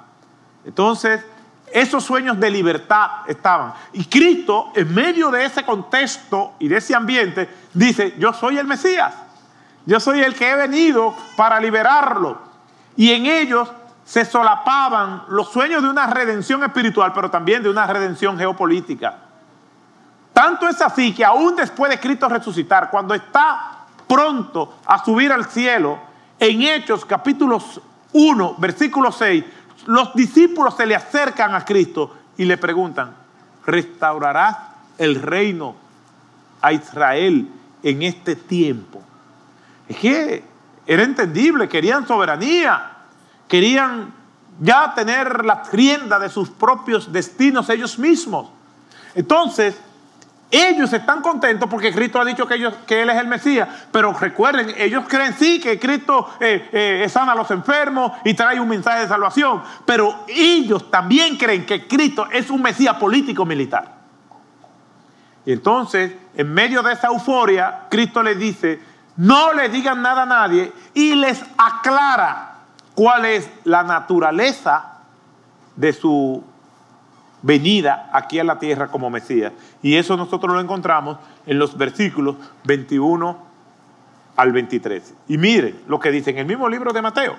Entonces, 0.65 1.25
esos 1.73 2.05
sueños 2.05 2.39
de 2.39 2.51
libertad 2.51 3.11
estaban. 3.27 3.73
Y 3.93 4.05
Cristo, 4.05 4.73
en 4.75 4.95
medio 4.95 5.31
de 5.31 5.45
ese 5.45 5.65
contexto 5.65 6.55
y 6.59 6.69
de 6.69 6.77
ese 6.77 6.95
ambiente, 6.95 7.49
dice, 7.75 8.15
yo 8.19 8.33
soy 8.33 8.59
el 8.59 8.67
Mesías. 8.67 9.15
Yo 9.87 9.99
soy 10.01 10.21
el 10.21 10.35
que 10.35 10.51
he 10.51 10.55
venido 10.55 11.15
para 11.37 11.59
liberarlo. 11.59 12.39
Y 12.97 13.13
en 13.13 13.27
ellos 13.27 13.71
se 14.05 14.25
solapaban 14.25 15.25
los 15.29 15.51
sueños 15.51 15.83
de 15.83 15.89
una 15.89 16.07
redención 16.07 16.63
espiritual, 16.65 17.13
pero 17.15 17.31
también 17.31 17.63
de 17.63 17.71
una 17.71 17.87
redención 17.87 18.37
geopolítica. 18.37 19.17
Tanto 20.33 20.69
es 20.69 20.81
así 20.81 21.15
que 21.15 21.25
aún 21.25 21.57
después 21.57 21.91
de 21.91 21.99
Cristo 21.99 22.29
resucitar, 22.29 22.91
cuando 22.91 23.15
está 23.15 23.87
pronto 24.07 24.77
a 24.87 25.05
subir 25.05 25.33
al 25.33 25.47
cielo, 25.47 25.99
en 26.39 26.63
Hechos 26.63 27.05
capítulos 27.05 27.81
1, 28.13 28.55
versículo 28.59 29.13
6, 29.13 29.45
los 29.87 30.15
discípulos 30.15 30.77
se 30.77 30.87
le 30.87 30.95
acercan 30.95 31.55
a 31.55 31.65
Cristo 31.65 32.17
y 32.37 32.45
le 32.45 32.57
preguntan, 32.57 33.15
¿restaurarás 33.67 34.57
el 34.99 35.21
reino 35.21 35.77
a 36.61 36.73
Israel 36.73 37.49
en 37.83 38.03
este 38.03 38.37
tiempo? 38.37 39.03
Es 39.89 39.97
que 39.97 40.45
era 40.87 41.03
entendible, 41.03 41.69
querían 41.69 42.07
soberanía, 42.07 42.93
querían 43.47 44.13
ya 44.61 44.93
tener 44.95 45.45
la 45.45 45.63
rienda 45.71 46.19
de 46.19 46.29
sus 46.29 46.51
propios 46.51 47.13
destinos 47.13 47.69
ellos 47.71 47.99
mismos. 47.99 48.51
Entonces, 49.15 49.81
ellos 50.50 50.93
están 50.93 51.21
contentos 51.21 51.69
porque 51.69 51.93
Cristo 51.93 52.21
ha 52.21 52.25
dicho 52.25 52.47
que, 52.47 52.55
Él 52.55 53.11
es 53.11 53.17
el 53.17 53.26
Mesías, 53.26 53.69
pero 53.93 54.12
recuerden, 54.14 54.75
ellos 54.78 55.05
creen 55.07 55.35
sí 55.35 55.61
que 55.61 55.78
Cristo 55.78 56.31
eh, 56.40 56.69
eh, 56.73 57.09
sana 57.09 57.33
a 57.33 57.35
los 57.35 57.50
enfermos 57.50 58.12
y 58.25 58.33
trae 58.35 58.59
un 58.59 58.69
mensaje 58.69 59.00
de 59.00 59.09
salvación, 59.09 59.62
pero 59.85 60.25
ellos 60.26 60.90
también 60.90 61.37
creen 61.37 61.67
que 61.67 61.87
Cristo 61.87 62.28
es 62.33 62.49
un 62.49 62.62
Mesías 62.62 62.97
político 62.97 63.45
militar. 63.45 63.99
Y 65.45 65.52
entonces, 65.52 66.12
en 66.35 66.52
medio 66.52 66.83
de 66.83 66.95
esa 66.95 67.09
euforia, 67.09 67.87
Cristo 67.90 68.23
les 68.23 68.38
dice, 68.38 68.81
no 69.17 69.52
le 69.52 69.69
digan 69.69 70.00
nada 70.00 70.23
a 70.23 70.26
nadie 70.26 70.73
y 70.95 71.14
les 71.14 71.43
aclara 71.59 72.57
cuál 72.95 73.26
es 73.26 73.50
la 73.64 73.83
naturaleza 73.83 74.99
de 75.76 75.93
su 75.93 76.43
venida 77.42 78.11
aquí 78.12 78.38
a 78.38 78.45
la 78.45 78.59
tierra 78.59 78.88
como 78.88 79.11
Mesías. 79.11 79.52
Y 79.83 79.97
eso 79.97 80.16
nosotros 80.16 80.54
lo 80.54 80.61
encontramos 80.61 81.18
en 81.47 81.59
los 81.59 81.76
versículos 81.76 82.37
21 82.64 83.38
al 84.37 84.52
23. 84.52 85.14
Y 85.28 85.38
miren 85.38 85.80
lo 85.88 85.99
que 85.99 86.11
dice 86.11 86.30
en 86.30 86.38
el 86.38 86.47
mismo 86.47 86.68
libro 86.68 86.92
de 86.92 87.02
Mateo. 87.02 87.37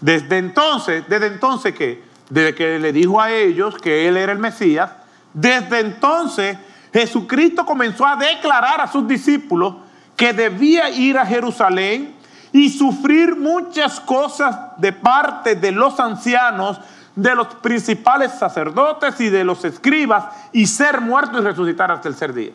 Desde 0.00 0.38
entonces, 0.38 1.04
desde 1.08 1.26
entonces 1.26 1.74
que, 1.74 2.02
desde 2.30 2.54
que 2.54 2.78
le 2.78 2.92
dijo 2.92 3.20
a 3.20 3.32
ellos 3.32 3.76
que 3.76 4.08
él 4.08 4.16
era 4.16 4.32
el 4.32 4.38
Mesías, 4.38 4.90
desde 5.32 5.80
entonces 5.80 6.56
Jesucristo 6.92 7.64
comenzó 7.66 8.06
a 8.06 8.16
declarar 8.16 8.80
a 8.80 8.86
sus 8.86 9.06
discípulos 9.06 9.74
que 10.16 10.32
debía 10.32 10.90
ir 10.90 11.18
a 11.18 11.26
Jerusalén 11.26 12.14
y 12.52 12.70
sufrir 12.70 13.36
muchas 13.36 14.00
cosas 14.00 14.56
de 14.78 14.92
parte 14.92 15.54
de 15.54 15.70
los 15.70 16.00
ancianos, 16.00 16.80
de 17.18 17.34
los 17.34 17.48
principales 17.56 18.30
sacerdotes 18.32 19.20
y 19.20 19.28
de 19.28 19.42
los 19.42 19.64
escribas 19.64 20.26
y 20.52 20.68
ser 20.68 21.00
muerto 21.00 21.38
y 21.38 21.40
resucitar 21.40 21.90
hasta 21.90 22.08
el 22.08 22.14
tercer 22.14 22.32
día. 22.32 22.52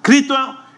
Cristo 0.00 0.34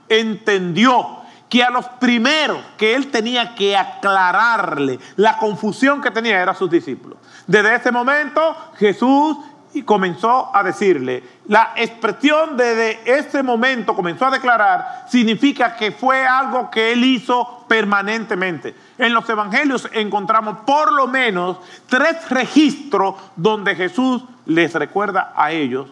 entendió 0.08 1.18
que 1.48 1.62
a 1.62 1.70
los 1.70 1.86
primeros 2.00 2.58
que 2.76 2.96
él 2.96 3.08
tenía 3.12 3.54
que 3.54 3.76
aclararle 3.76 4.98
la 5.14 5.38
confusión 5.38 6.00
que 6.00 6.10
tenía 6.10 6.42
eran 6.42 6.56
sus 6.56 6.68
discípulos. 6.68 7.18
Desde 7.46 7.76
ese 7.76 7.92
momento 7.92 8.56
Jesús 8.76 9.36
comenzó 9.84 10.54
a 10.54 10.62
decirle, 10.62 11.22
la 11.46 11.72
expresión 11.76 12.56
desde 12.56 13.00
ese 13.18 13.42
momento 13.42 13.94
comenzó 13.94 14.26
a 14.26 14.30
declarar, 14.30 15.04
significa 15.08 15.76
que 15.76 15.92
fue 15.92 16.26
algo 16.26 16.70
que 16.70 16.92
él 16.92 17.04
hizo 17.04 17.64
permanentemente. 17.68 18.74
En 18.96 19.12
los 19.12 19.28
evangelios 19.28 19.88
encontramos 19.92 20.58
por 20.66 20.92
lo 20.92 21.06
menos 21.06 21.58
tres 21.86 22.28
registros 22.30 23.14
donde 23.36 23.74
Jesús 23.74 24.24
les 24.46 24.74
recuerda 24.74 25.32
a 25.36 25.52
ellos 25.52 25.88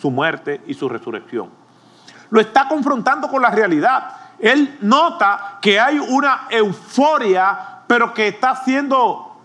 su 0.00 0.10
muerte 0.10 0.60
y 0.66 0.74
su 0.74 0.88
resurrección. 0.88 1.50
Lo 2.30 2.40
está 2.40 2.68
confrontando 2.68 3.28
con 3.28 3.42
la 3.42 3.50
realidad. 3.50 4.12
Él 4.38 4.78
nota 4.82 5.58
que 5.60 5.80
hay 5.80 5.98
una 5.98 6.46
euforia, 6.50 7.82
pero 7.86 8.12
que 8.12 8.28
está 8.28 8.56
siendo 8.64 9.35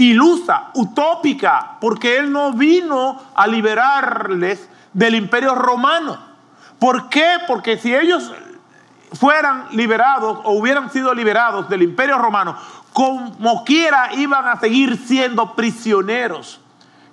ilusa, 0.00 0.70
utópica, 0.74 1.76
porque 1.78 2.16
Él 2.16 2.32
no 2.32 2.52
vino 2.52 3.20
a 3.34 3.46
liberarles 3.46 4.66
del 4.94 5.14
imperio 5.14 5.54
romano. 5.54 6.18
¿Por 6.78 7.10
qué? 7.10 7.36
Porque 7.46 7.76
si 7.76 7.94
ellos 7.94 8.32
fueran 9.12 9.66
liberados 9.72 10.38
o 10.44 10.52
hubieran 10.52 10.90
sido 10.90 11.12
liberados 11.12 11.68
del 11.68 11.82
imperio 11.82 12.16
romano, 12.16 12.56
como 12.94 13.62
quiera 13.64 14.14
iban 14.14 14.48
a 14.48 14.58
seguir 14.58 14.96
siendo 14.96 15.54
prisioneros. 15.54 16.60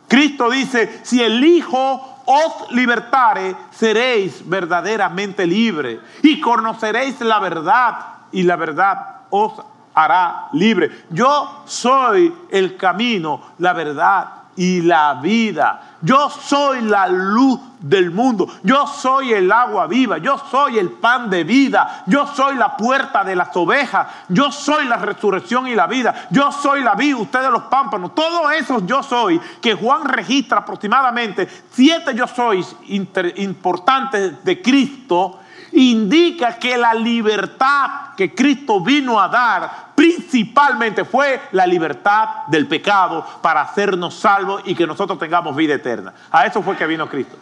Cristo 0.07 0.49
dice, 0.49 1.01
si 1.03 1.21
el 1.21 1.43
Hijo 1.43 2.21
os 2.25 2.71
libertare, 2.71 3.53
seréis 3.71 4.47
verdaderamente 4.47 5.45
libres 5.45 5.99
y 6.23 6.39
conoceréis 6.39 7.19
la 7.19 7.39
verdad 7.39 7.97
y 8.31 8.43
la 8.43 8.55
verdad 8.55 9.23
os 9.29 9.53
hará 9.97 10.49
libre. 10.53 11.05
Yo 11.09 11.63
soy 11.65 12.31
el 12.51 12.77
camino, 12.77 13.41
la 13.57 13.73
verdad 13.73 14.27
y 14.55 14.81
la 14.81 15.15
vida. 15.15 15.97
Yo 16.01 16.29
soy 16.29 16.81
la 16.81 17.07
luz 17.07 17.59
del 17.79 18.11
mundo. 18.11 18.47
Yo 18.61 18.85
soy 18.85 19.33
el 19.33 19.51
agua 19.51 19.87
viva. 19.87 20.19
Yo 20.19 20.37
soy 20.51 20.77
el 20.77 20.91
pan 20.91 21.31
de 21.31 21.43
vida. 21.43 22.03
Yo 22.05 22.27
soy 22.27 22.55
la 22.55 22.77
puerta 22.77 23.23
de 23.23 23.35
las 23.35 23.55
ovejas. 23.57 24.07
Yo 24.29 24.51
soy 24.51 24.85
la 24.85 24.97
resurrección 24.97 25.67
y 25.67 25.73
la 25.73 25.87
vida. 25.87 26.27
Yo 26.29 26.51
soy 26.51 26.83
la 26.83 26.93
vida, 26.93 27.17
ustedes 27.17 27.49
los 27.49 27.63
pámpanos. 27.63 28.13
Todo 28.13 28.51
eso 28.51 28.85
yo 28.85 29.01
soy 29.01 29.41
que 29.59 29.73
Juan 29.73 30.05
registra 30.05 30.59
aproximadamente 30.59 31.47
siete 31.71 32.13
yo 32.13 32.27
sois 32.27 32.75
importantes 32.87 34.43
de 34.43 34.61
Cristo 34.61 35.39
indica 35.77 36.57
que 36.57 36.75
la 36.75 36.93
libertad 36.93 38.15
que 38.17 38.33
Cristo 38.33 38.81
vino 38.81 39.19
a 39.19 39.27
dar 39.27 39.91
principalmente 39.93 41.05
fue 41.05 41.39
la 41.51 41.67
libertad 41.67 42.47
del 42.47 42.67
pecado 42.67 43.23
para 43.41 43.61
hacernos 43.61 44.15
salvos 44.15 44.63
y 44.65 44.73
que 44.73 44.87
nosotros 44.87 45.19
tengamos 45.19 45.55
vida 45.55 45.75
eterna. 45.75 46.13
A 46.31 46.47
eso 46.47 46.63
fue 46.63 46.75
que 46.75 46.87
vino 46.87 47.07
Cristo. 47.07 47.37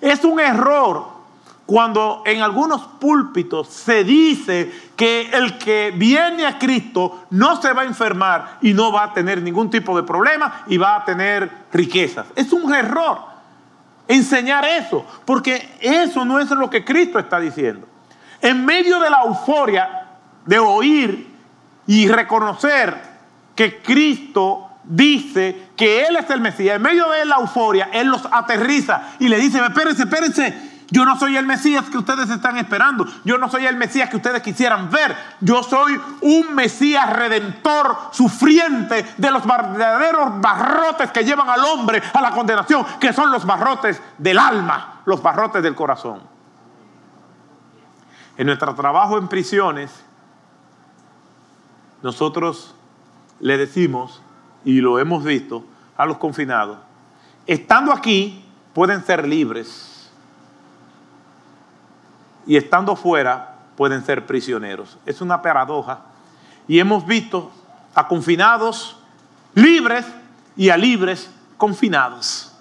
Es 0.00 0.24
un 0.24 0.40
error 0.40 1.14
cuando 1.64 2.24
en 2.26 2.42
algunos 2.42 2.80
púlpitos 2.82 3.68
se 3.68 4.02
dice 4.02 4.72
que 4.96 5.30
el 5.32 5.56
que 5.56 5.92
viene 5.96 6.46
a 6.46 6.58
Cristo 6.58 7.24
no 7.30 7.62
se 7.62 7.72
va 7.72 7.82
a 7.82 7.86
enfermar 7.86 8.58
y 8.62 8.74
no 8.74 8.90
va 8.90 9.04
a 9.04 9.12
tener 9.14 9.40
ningún 9.40 9.70
tipo 9.70 9.96
de 9.96 10.02
problema 10.02 10.64
y 10.66 10.76
va 10.76 10.96
a 10.96 11.04
tener 11.04 11.50
riquezas. 11.72 12.26
Es 12.34 12.52
un 12.52 12.74
error 12.74 13.33
enseñar 14.08 14.64
eso, 14.64 15.06
porque 15.24 15.76
eso 15.80 16.24
no 16.24 16.38
es 16.38 16.50
lo 16.50 16.68
que 16.70 16.84
Cristo 16.84 17.18
está 17.18 17.40
diciendo. 17.40 17.86
En 18.40 18.64
medio 18.64 19.00
de 19.00 19.10
la 19.10 19.22
euforia 19.24 20.06
de 20.44 20.58
oír 20.58 21.34
y 21.86 22.08
reconocer 22.08 22.96
que 23.54 23.80
Cristo 23.82 24.68
dice 24.84 25.68
que 25.76 26.04
Él 26.04 26.16
es 26.16 26.28
el 26.30 26.40
Mesías, 26.40 26.76
en 26.76 26.82
medio 26.82 27.08
de 27.10 27.24
la 27.24 27.36
euforia, 27.36 27.88
Él 27.92 28.08
los 28.08 28.26
aterriza 28.30 29.14
y 29.18 29.28
le 29.28 29.38
dice, 29.38 29.58
espérense, 29.58 30.02
espérense, 30.02 30.73
yo 30.90 31.04
no 31.04 31.18
soy 31.18 31.36
el 31.36 31.46
Mesías 31.46 31.88
que 31.88 31.98
ustedes 31.98 32.28
están 32.30 32.58
esperando. 32.58 33.06
Yo 33.24 33.38
no 33.38 33.48
soy 33.48 33.66
el 33.66 33.76
Mesías 33.76 34.10
que 34.10 34.16
ustedes 34.16 34.42
quisieran 34.42 34.90
ver. 34.90 35.16
Yo 35.40 35.62
soy 35.62 35.98
un 36.20 36.54
Mesías 36.54 37.10
redentor, 37.10 37.96
sufriente 38.12 39.14
de 39.16 39.30
los 39.30 39.46
verdaderos 39.46 40.40
barrotes 40.40 41.10
que 41.10 41.24
llevan 41.24 41.48
al 41.48 41.64
hombre 41.64 42.02
a 42.12 42.20
la 42.20 42.30
condenación, 42.32 42.84
que 43.00 43.12
son 43.12 43.30
los 43.30 43.46
barrotes 43.46 44.00
del 44.18 44.38
alma, 44.38 45.00
los 45.06 45.22
barrotes 45.22 45.62
del 45.62 45.74
corazón. 45.74 46.20
En 48.36 48.46
nuestro 48.46 48.74
trabajo 48.74 49.16
en 49.16 49.28
prisiones, 49.28 50.04
nosotros 52.02 52.74
le 53.40 53.56
decimos, 53.56 54.20
y 54.64 54.80
lo 54.80 54.98
hemos 54.98 55.24
visto, 55.24 55.64
a 55.96 56.04
los 56.04 56.18
confinados, 56.18 56.78
estando 57.46 57.92
aquí 57.92 58.44
pueden 58.74 59.04
ser 59.04 59.26
libres 59.26 59.93
y 62.46 62.56
estando 62.56 62.96
fuera 62.96 63.56
pueden 63.76 64.04
ser 64.04 64.26
prisioneros. 64.26 64.98
Es 65.06 65.20
una 65.20 65.42
paradoja. 65.42 66.00
Y 66.66 66.78
hemos 66.78 67.06
visto 67.06 67.50
a 67.94 68.08
confinados 68.08 68.96
libres 69.54 70.06
y 70.56 70.70
a 70.70 70.76
libres 70.76 71.30
confinados. 71.56 72.52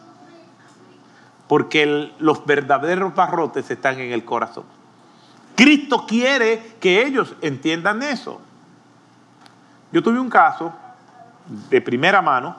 Porque 1.47 2.11
los 2.19 2.45
verdaderos 2.45 3.13
barrotes 3.13 3.69
están 3.69 3.99
en 3.99 4.11
el 4.11 4.25
corazón. 4.25 4.63
Cristo 5.55 6.05
quiere 6.07 6.75
que 6.79 7.05
ellos 7.05 7.35
entiendan 7.41 8.01
eso. 8.01 8.41
Yo 9.91 10.01
tuve 10.01 10.19
un 10.19 10.29
caso 10.29 10.73
de 11.69 11.81
primera 11.81 12.21
mano 12.21 12.55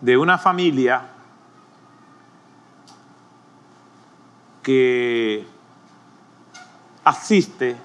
de 0.00 0.16
una 0.16 0.38
familia 0.38 1.02
que 4.70 5.44
asiste 7.02 7.76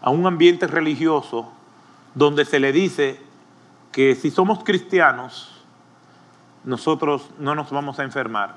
a 0.00 0.08
un 0.08 0.26
ambiente 0.26 0.66
religioso 0.66 1.52
donde 2.14 2.46
se 2.46 2.58
le 2.58 2.72
dice 2.72 3.20
que 3.92 4.14
si 4.14 4.30
somos 4.30 4.64
cristianos, 4.64 5.62
nosotros 6.64 7.28
no 7.38 7.54
nos 7.54 7.70
vamos 7.70 7.98
a 7.98 8.04
enfermar. 8.04 8.54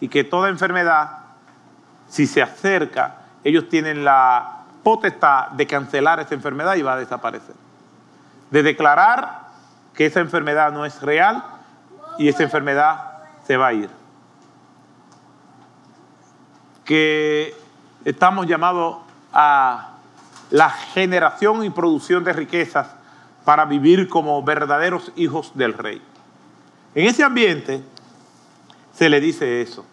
Y 0.00 0.08
que 0.08 0.24
toda 0.24 0.48
enfermedad, 0.48 1.18
si 2.08 2.26
se 2.26 2.40
acerca, 2.40 3.26
ellos 3.44 3.68
tienen 3.68 4.02
la 4.02 4.62
potestad 4.82 5.48
de 5.48 5.66
cancelar 5.66 6.20
esa 6.20 6.34
enfermedad 6.34 6.76
y 6.76 6.82
va 6.82 6.94
a 6.94 6.98
desaparecer. 6.98 7.54
De 8.50 8.62
declarar 8.62 9.42
que 9.92 10.06
esa 10.06 10.20
enfermedad 10.20 10.72
no 10.72 10.86
es 10.86 11.02
real 11.02 11.44
y 12.16 12.28
esa 12.28 12.44
enfermedad 12.44 13.24
se 13.44 13.58
va 13.58 13.66
a 13.66 13.72
ir 13.74 14.05
que 16.86 17.54
estamos 18.06 18.46
llamados 18.46 18.98
a 19.32 19.96
la 20.50 20.70
generación 20.70 21.64
y 21.64 21.70
producción 21.70 22.24
de 22.24 22.32
riquezas 22.32 22.88
para 23.44 23.64
vivir 23.64 24.08
como 24.08 24.42
verdaderos 24.42 25.12
hijos 25.16 25.52
del 25.54 25.74
rey. 25.74 26.00
En 26.94 27.06
ese 27.06 27.24
ambiente 27.24 27.82
se 28.94 29.10
le 29.10 29.20
dice 29.20 29.60
eso. 29.60 29.84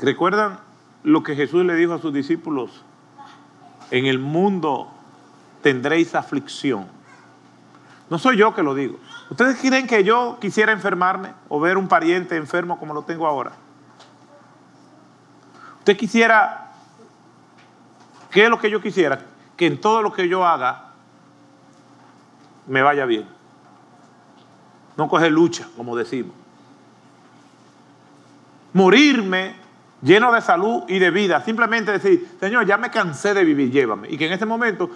¿Recuerdan 0.00 0.58
lo 1.04 1.22
que 1.22 1.36
Jesús 1.36 1.64
le 1.64 1.76
dijo 1.76 1.92
a 1.92 2.00
sus 2.00 2.12
discípulos? 2.12 2.82
En 3.90 4.06
el 4.06 4.18
mundo 4.18 4.88
tendréis 5.62 6.14
aflicción. 6.14 6.86
No 8.10 8.18
soy 8.18 8.36
yo 8.36 8.54
que 8.54 8.62
lo 8.62 8.74
digo. 8.74 8.98
¿Ustedes 9.30 9.58
creen 9.60 9.86
que 9.86 10.02
yo 10.02 10.38
quisiera 10.40 10.72
enfermarme 10.72 11.30
o 11.48 11.60
ver 11.60 11.76
un 11.76 11.88
pariente 11.88 12.36
enfermo 12.36 12.78
como 12.78 12.94
lo 12.94 13.02
tengo 13.02 13.26
ahora? 13.26 13.52
Usted 15.84 15.98
quisiera, 15.98 16.72
¿qué 18.30 18.44
es 18.44 18.48
lo 18.48 18.58
que 18.58 18.70
yo 18.70 18.80
quisiera? 18.80 19.20
Que 19.54 19.66
en 19.66 19.78
todo 19.78 20.00
lo 20.00 20.14
que 20.14 20.26
yo 20.26 20.42
haga 20.42 20.92
me 22.66 22.80
vaya 22.80 23.04
bien. 23.04 23.28
No 24.96 25.10
coger 25.10 25.30
lucha, 25.30 25.68
como 25.76 25.94
decimos. 25.94 26.34
Morirme 28.72 29.56
lleno 30.00 30.32
de 30.32 30.40
salud 30.40 30.84
y 30.88 30.98
de 30.98 31.10
vida. 31.10 31.42
Simplemente 31.42 31.92
decir, 31.92 32.34
Señor, 32.40 32.64
ya 32.64 32.78
me 32.78 32.90
cansé 32.90 33.34
de 33.34 33.44
vivir, 33.44 33.70
llévame. 33.70 34.08
Y 34.08 34.16
que 34.16 34.26
en 34.26 34.32
ese 34.32 34.46
momento 34.46 34.88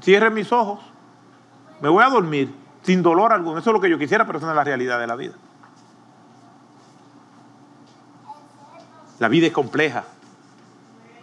cierre 0.00 0.30
mis 0.30 0.52
ojos, 0.52 0.78
me 1.80 1.88
voy 1.88 2.04
a 2.04 2.10
dormir 2.10 2.54
sin 2.82 3.02
dolor 3.02 3.32
alguno. 3.32 3.58
Eso 3.58 3.70
es 3.70 3.74
lo 3.74 3.80
que 3.80 3.90
yo 3.90 3.98
quisiera, 3.98 4.24
pero 4.24 4.38
eso 4.38 4.46
no 4.46 4.52
es 4.52 4.56
la 4.56 4.62
realidad 4.62 5.00
de 5.00 5.08
la 5.08 5.16
vida. 5.16 5.34
La 9.20 9.28
vida 9.28 9.46
es 9.46 9.52
compleja, 9.52 10.04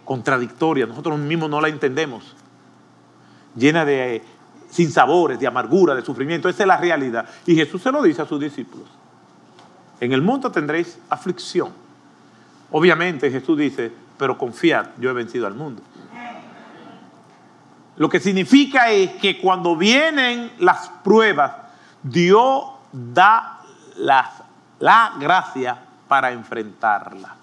contradictoria, 0.06 0.86
nosotros 0.86 1.20
mismos 1.20 1.50
no 1.50 1.60
la 1.60 1.68
entendemos, 1.68 2.36
llena 3.56 3.84
de 3.84 4.24
sinsabores, 4.70 5.40
de 5.40 5.48
amargura, 5.48 5.96
de 5.96 6.06
sufrimiento. 6.06 6.48
Esa 6.48 6.64
es 6.64 6.68
la 6.68 6.78
realidad. 6.78 7.28
Y 7.46 7.56
Jesús 7.56 7.82
se 7.82 7.92
lo 7.92 8.02
dice 8.04 8.22
a 8.22 8.26
sus 8.26 8.40
discípulos. 8.40 8.88
En 10.00 10.14
el 10.14 10.22
mundo 10.22 10.52
tendréis 10.52 11.00
aflicción. 11.10 11.72
Obviamente 12.72 13.32
Jesús 13.32 13.58
dice, 13.58 13.92
pero 14.18 14.38
confiad, 14.38 14.90
yo 15.00 15.10
he 15.10 15.14
vencido 15.14 15.48
al 15.48 15.56
mundo. 15.56 15.82
Lo 17.96 18.10
que 18.10 18.20
significa 18.20 18.92
es 18.92 19.14
que 19.14 19.42
cuando 19.42 19.76
vienen 19.76 20.52
las 20.60 20.90
pruebas, 21.04 21.52
Dios 22.04 22.64
da 22.92 23.62
la 23.98 25.14
gracia 25.20 25.80
para 26.08 26.32
enfrentarla. 26.32 27.36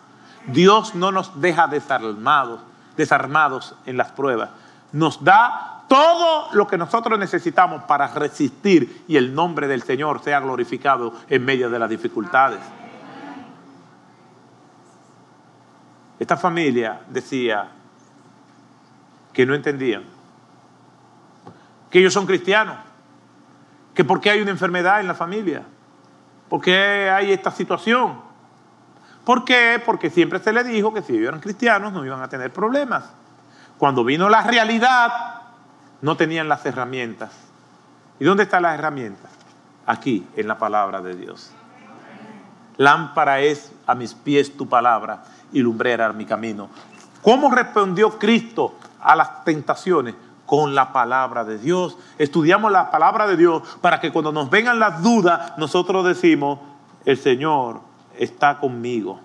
Dios 0.46 0.94
no 0.94 1.12
nos 1.12 1.40
deja 1.40 1.66
desarmados, 1.66 2.60
desarmados 2.96 3.74
en 3.86 3.96
las 3.96 4.12
pruebas. 4.12 4.50
Nos 4.92 5.22
da 5.24 5.74
todo 5.88 6.48
lo 6.52 6.66
que 6.66 6.78
nosotros 6.78 7.18
necesitamos 7.18 7.82
para 7.84 8.08
resistir 8.08 9.04
y 9.08 9.16
el 9.16 9.34
nombre 9.34 9.68
del 9.68 9.82
Señor 9.82 10.22
sea 10.22 10.40
glorificado 10.40 11.14
en 11.28 11.44
medio 11.44 11.70
de 11.70 11.78
las 11.78 11.90
dificultades. 11.90 12.60
Esta 16.18 16.36
familia 16.36 17.00
decía 17.08 17.68
que 19.32 19.44
no 19.44 19.54
entendían, 19.54 20.04
que 21.90 21.98
ellos 21.98 22.12
son 22.12 22.24
cristianos, 22.24 22.76
que 23.94 24.04
por 24.04 24.20
qué 24.20 24.30
hay 24.30 24.40
una 24.40 24.52
enfermedad 24.52 25.00
en 25.00 25.08
la 25.08 25.14
familia, 25.14 25.62
por 26.48 26.60
qué 26.60 27.10
hay 27.10 27.32
esta 27.32 27.50
situación. 27.50 28.23
¿Por 29.24 29.44
qué? 29.44 29.82
Porque 29.84 30.10
siempre 30.10 30.38
se 30.38 30.52
le 30.52 30.64
dijo 30.64 30.92
que 30.92 31.02
si 31.02 31.14
ellos 31.14 31.28
eran 31.28 31.40
cristianos 31.40 31.92
no 31.92 32.04
iban 32.04 32.22
a 32.22 32.28
tener 32.28 32.52
problemas. 32.52 33.04
Cuando 33.78 34.04
vino 34.04 34.28
la 34.28 34.42
realidad, 34.42 35.12
no 36.02 36.16
tenían 36.16 36.48
las 36.48 36.64
herramientas. 36.66 37.32
¿Y 38.20 38.24
dónde 38.24 38.44
están 38.44 38.62
las 38.62 38.78
herramientas? 38.78 39.30
Aquí, 39.86 40.26
en 40.36 40.46
la 40.46 40.58
palabra 40.58 41.00
de 41.00 41.16
Dios. 41.16 41.50
Lámpara 42.76 43.40
es 43.40 43.72
a 43.86 43.94
mis 43.94 44.14
pies 44.14 44.56
tu 44.56 44.68
palabra 44.68 45.24
y 45.52 45.60
lumbrera 45.60 46.12
mi 46.12 46.26
camino. 46.26 46.68
¿Cómo 47.22 47.50
respondió 47.50 48.18
Cristo 48.18 48.74
a 49.00 49.16
las 49.16 49.44
tentaciones? 49.44 50.14
Con 50.44 50.74
la 50.74 50.92
palabra 50.92 51.44
de 51.44 51.58
Dios. 51.58 51.96
Estudiamos 52.18 52.70
la 52.70 52.90
palabra 52.90 53.26
de 53.26 53.38
Dios 53.38 53.62
para 53.80 54.00
que 54.00 54.12
cuando 54.12 54.30
nos 54.30 54.50
vengan 54.50 54.78
las 54.78 55.02
dudas, 55.02 55.56
nosotros 55.56 56.04
decimos, 56.04 56.58
el 57.06 57.16
Señor 57.16 57.80
está 58.18 58.58
conmigo. 58.58 59.20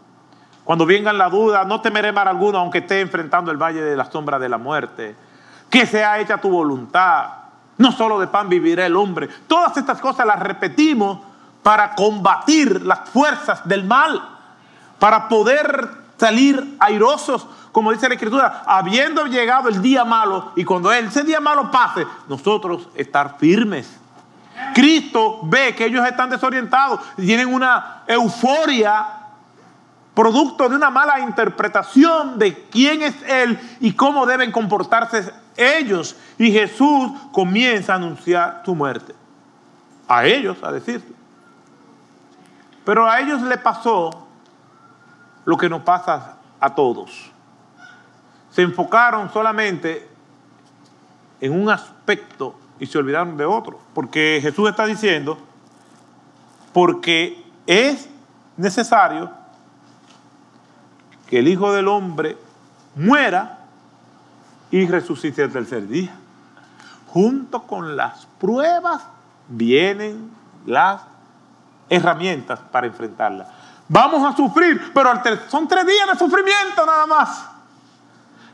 Cuando 0.63 0.85
vengan 0.85 1.17
las 1.17 1.31
dudas, 1.31 1.65
no 1.65 1.81
temeré 1.81 2.11
mal 2.11 2.27
alguno, 2.27 2.59
aunque 2.59 2.79
esté 2.79 3.01
enfrentando 3.01 3.49
el 3.51 3.57
valle 3.57 3.81
de 3.81 3.95
la 3.95 4.05
sombra 4.05 4.37
de 4.37 4.49
la 4.49 4.57
muerte. 4.57 5.15
Que 5.69 5.85
sea 5.85 6.19
hecha 6.19 6.37
tu 6.37 6.49
voluntad. 6.49 7.29
No 7.77 7.91
solo 7.91 8.19
de 8.19 8.27
pan 8.27 8.49
vivirá 8.49 8.85
el 8.85 8.95
hombre. 8.95 9.29
Todas 9.47 9.75
estas 9.77 9.99
cosas 9.99 10.25
las 10.27 10.39
repetimos 10.39 11.19
para 11.63 11.95
combatir 11.95 12.81
las 12.83 13.09
fuerzas 13.09 13.67
del 13.67 13.83
mal, 13.83 14.21
para 14.99 15.27
poder 15.27 15.89
salir 16.17 16.75
airosos, 16.79 17.47
como 17.71 17.91
dice 17.91 18.07
la 18.07 18.15
Escritura, 18.15 18.63
habiendo 18.65 19.25
llegado 19.25 19.69
el 19.69 19.81
día 19.81 20.03
malo 20.03 20.51
y 20.55 20.63
cuando 20.65 20.91
ese 20.91 21.23
día 21.23 21.39
malo 21.39 21.71
pase, 21.71 22.05
nosotros 22.27 22.89
estar 22.95 23.37
firmes. 23.37 23.99
Cristo 24.73 25.39
ve 25.43 25.75
que 25.75 25.85
ellos 25.85 26.05
están 26.05 26.29
desorientados 26.29 26.99
tienen 27.15 27.53
una 27.53 28.03
euforia 28.07 29.19
producto 30.13 30.67
de 30.67 30.75
una 30.75 30.89
mala 30.89 31.19
interpretación 31.21 32.37
de 32.37 32.67
quién 32.69 33.01
es 33.01 33.15
Él 33.23 33.57
y 33.79 33.93
cómo 33.93 34.25
deben 34.25 34.51
comportarse 34.51 35.31
ellos. 35.55 36.15
Y 36.37 36.51
Jesús 36.51 37.11
comienza 37.31 37.93
a 37.93 37.95
anunciar 37.97 38.61
su 38.65 38.75
muerte. 38.75 39.15
A 40.07 40.25
ellos, 40.25 40.57
a 40.63 40.71
decirlo. 40.71 41.15
Pero 42.83 43.07
a 43.07 43.19
ellos 43.19 43.41
le 43.43 43.57
pasó 43.57 44.27
lo 45.45 45.57
que 45.57 45.69
nos 45.69 45.83
pasa 45.83 46.37
a 46.59 46.75
todos. 46.75 47.31
Se 48.51 48.61
enfocaron 48.61 49.31
solamente 49.31 50.09
en 51.39 51.61
un 51.61 51.69
aspecto 51.69 52.55
y 52.79 52.85
se 52.85 52.97
olvidaron 52.97 53.37
de 53.37 53.45
otro. 53.45 53.79
Porque 53.93 54.39
Jesús 54.41 54.69
está 54.69 54.85
diciendo, 54.85 55.37
porque 56.73 57.43
es 57.67 58.09
necesario 58.57 59.31
que 61.27 61.39
el 61.39 61.47
Hijo 61.47 61.71
del 61.73 61.87
Hombre 61.87 62.37
muera 62.95 63.59
y 64.71 64.85
resucite 64.87 65.43
el 65.43 65.51
tercer 65.51 65.87
día. 65.87 66.15
Junto 67.07 67.63
con 67.63 67.95
las 67.95 68.27
pruebas 68.39 69.03
vienen 69.47 70.31
las 70.65 71.01
herramientas 71.89 72.59
para 72.71 72.87
enfrentarlas. 72.87 73.47
Vamos 73.87 74.23
a 74.31 74.35
sufrir, 74.35 74.91
pero 74.93 75.11
son 75.47 75.67
tres 75.67 75.85
días 75.85 76.07
de 76.11 76.17
sufrimiento 76.17 76.85
nada 76.85 77.07
más. 77.07 77.58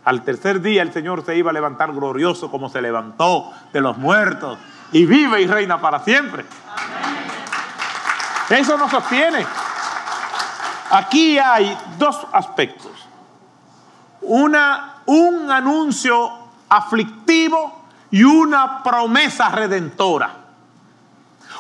Al 0.06 0.22
tercer 0.24 0.62
día 0.62 0.84
el 0.84 0.94
Señor 0.94 1.26
se 1.26 1.36
iba 1.36 1.50
a 1.50 1.54
levantar 1.54 1.92
glorioso 1.92 2.52
como 2.52 2.70
se 2.70 2.82
levantó 2.82 3.52
de 3.74 3.82
los 3.82 3.98
muertos 3.98 4.60
y 4.92 5.06
vive 5.06 5.42
y 5.42 5.48
reina 5.48 5.82
para 5.82 6.00
siempre. 6.00 6.46
Eso 8.50 8.78
nos 8.78 8.92
sostiene. 8.92 9.46
Aquí 10.92 11.40
hay 11.40 11.76
dos 11.98 12.28
aspectos. 12.32 12.92
Una, 14.22 15.02
un 15.08 15.50
anuncio 15.50 16.32
aflictivo 16.70 17.86
y 18.12 18.24
una 18.24 18.84
promesa 18.84 19.50
redentora. 19.50 20.32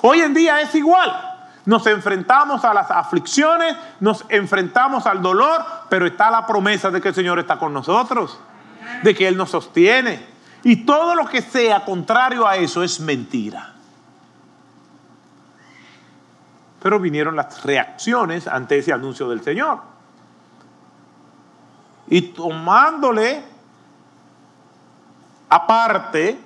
Hoy 0.04 0.22
en 0.22 0.36
día 0.36 0.62
es 0.62 0.74
igual. 0.76 1.35
Nos 1.66 1.88
enfrentamos 1.88 2.64
a 2.64 2.74
las 2.74 2.92
aflicciones, 2.92 3.76
nos 4.00 4.24
enfrentamos 4.30 5.08
al 5.08 5.22
dolor, 5.22 5.66
pero 5.90 6.06
está 6.06 6.30
la 6.30 6.46
promesa 6.46 6.92
de 6.92 7.02
que 7.02 7.10
el 7.10 7.16
Señor 7.16 7.40
está 7.40 7.58
con 7.58 7.74
nosotros, 7.74 8.40
de 9.02 9.16
que 9.16 9.28
Él 9.28 9.36
nos 9.36 9.50
sostiene. 9.50 10.28
Y 10.64 10.86
todo 10.86 11.16
lo 11.16 11.26
que 11.26 11.42
sea 11.42 11.84
contrario 11.84 12.48
a 12.48 12.56
eso 12.58 12.84
es 12.84 13.00
mentira. 13.00 13.74
Pero 16.82 17.00
vinieron 17.00 17.36
las 17.36 17.64
reacciones 17.64 18.48
ante 18.48 18.78
ese 18.78 18.94
anuncio 18.94 19.28
del 19.30 19.42
Señor. 19.42 19.80
Y 22.08 22.22
tomándole 22.22 23.44
aparte, 25.50 26.40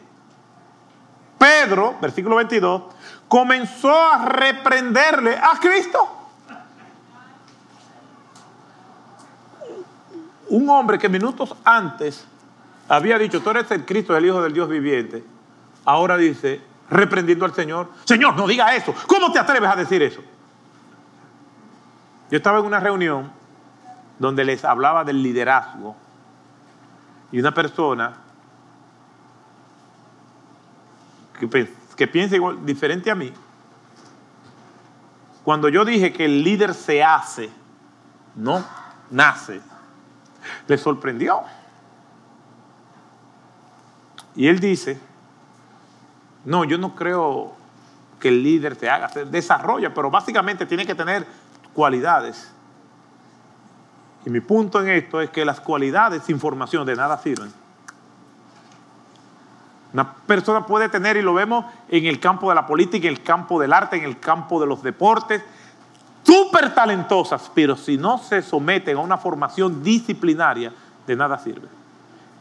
Pedro, 1.38 1.96
versículo 2.02 2.38
22, 2.38 2.84
comenzó 3.30 3.96
a 3.96 4.26
reprenderle 4.26 5.38
a 5.38 5.58
Cristo. 5.62 6.16
Un 10.50 10.68
hombre 10.70 10.98
que 10.98 11.08
minutos 11.08 11.56
antes 11.64 12.26
había 12.90 13.20
dicho, 13.20 13.40
tú 13.42 13.52
eres 13.52 13.70
el 13.70 13.86
Cristo, 13.86 14.18
el 14.18 14.26
Hijo 14.26 14.42
del 14.42 14.52
Dios 14.52 14.68
viviente, 14.68 15.24
ahora 15.86 16.18
dice, 16.18 16.60
reprendiendo 16.90 17.46
al 17.46 17.54
Señor, 17.54 17.88
Señor, 18.04 18.36
no 18.36 18.48
diga 18.48 18.76
eso, 18.76 18.94
¿cómo 19.06 19.32
te 19.32 19.38
atreves 19.38 19.70
a 19.70 19.76
decir 19.76 20.02
eso? 20.02 20.22
Yo 22.32 22.38
estaba 22.38 22.60
en 22.60 22.66
una 22.66 22.80
reunión 22.80 23.32
donde 24.18 24.44
les 24.44 24.66
hablaba 24.66 25.04
del 25.04 25.22
liderazgo 25.22 25.96
y 27.32 27.40
una 27.40 27.54
persona 27.54 28.14
que 31.40 31.48
que 32.00 32.08
piensa 32.08 32.38
igual, 32.38 32.66
diferente 32.66 33.12
a 33.12 33.16
mí, 33.16 33.30
cuando 35.44 35.68
yo 35.68 35.84
dije 35.84 36.14
que 36.14 36.24
el 36.24 36.46
líder 36.46 36.74
se 36.74 37.04
hace, 37.04 37.50
no 38.36 38.66
nace, 39.12 39.60
le 40.66 40.78
sorprendió. 40.78 41.42
Y 44.34 44.48
él 44.48 44.62
dice, 44.62 44.98
no, 46.46 46.64
yo 46.64 46.78
no 46.78 46.96
creo 46.96 47.52
que 48.18 48.30
el 48.30 48.44
líder 48.44 48.78
se 48.78 48.90
haga, 48.90 49.10
se 49.10 49.26
desarrolla, 49.26 49.94
pero 49.94 50.10
básicamente 50.10 50.66
tiene 50.66 50.86
que 50.86 50.96
tener 50.96 51.28
cualidades. 51.74 52.50
Y 54.26 54.30
mi 54.30 54.40
punto 54.40 54.80
en 54.80 54.88
esto 54.88 55.20
es 55.20 55.32
que 55.32 55.44
las 55.44 55.60
cualidades 55.60 56.24
sin 56.24 56.40
formación 56.40 56.86
de 56.86 56.96
nada 56.96 57.18
sirven. 57.18 57.52
Una 59.94 60.14
persona 60.14 60.66
puede 60.66 60.90
tener, 60.90 61.18
y 61.18 61.22
lo 61.22 61.34
vemos 61.34 61.66
en 61.88 62.06
el 62.06 62.20
campo 62.20 62.50
de 62.50 62.56
la 62.56 62.68
política, 62.68 63.08
en 63.08 63.14
el 63.14 63.24
campo 63.24 63.60
del 63.60 63.74
arte, 63.74 63.98
en 63.98 64.04
el 64.04 64.20
campo 64.20 64.60
de 64.60 64.68
los 64.68 64.84
deportes, 64.84 65.42
súper 66.24 66.74
talentosas, 66.76 67.50
pero 67.54 67.76
si 67.76 67.98
no 67.98 68.20
se 68.20 68.42
someten 68.42 68.98
a 68.98 69.02
una 69.02 69.18
formación 69.18 69.82
disciplinaria, 69.84 70.72
de 71.08 71.16
nada 71.16 71.40
sirve. 71.40 71.68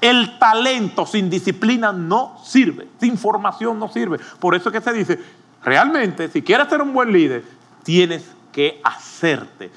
El 0.01 0.39
talento 0.39 1.07
sin 1.07 1.31
disciplina 1.31 1.93
no 1.93 2.39
sirve, 2.45 2.89
sin 3.01 3.17
formación 3.17 3.79
no 3.79 3.89
sirve. 3.89 4.19
Por 4.39 4.55
eso 4.55 4.69
es 4.69 4.75
que 4.75 4.81
se 4.83 4.93
dice, 4.93 5.19
realmente, 5.65 6.29
si 6.29 6.43
quieres 6.43 6.69
ser 6.69 6.83
un 6.83 6.93
buen 6.93 7.11
líder, 7.11 7.45
tienes 7.83 8.31
que 8.53 8.81
hacerte, 8.85 9.71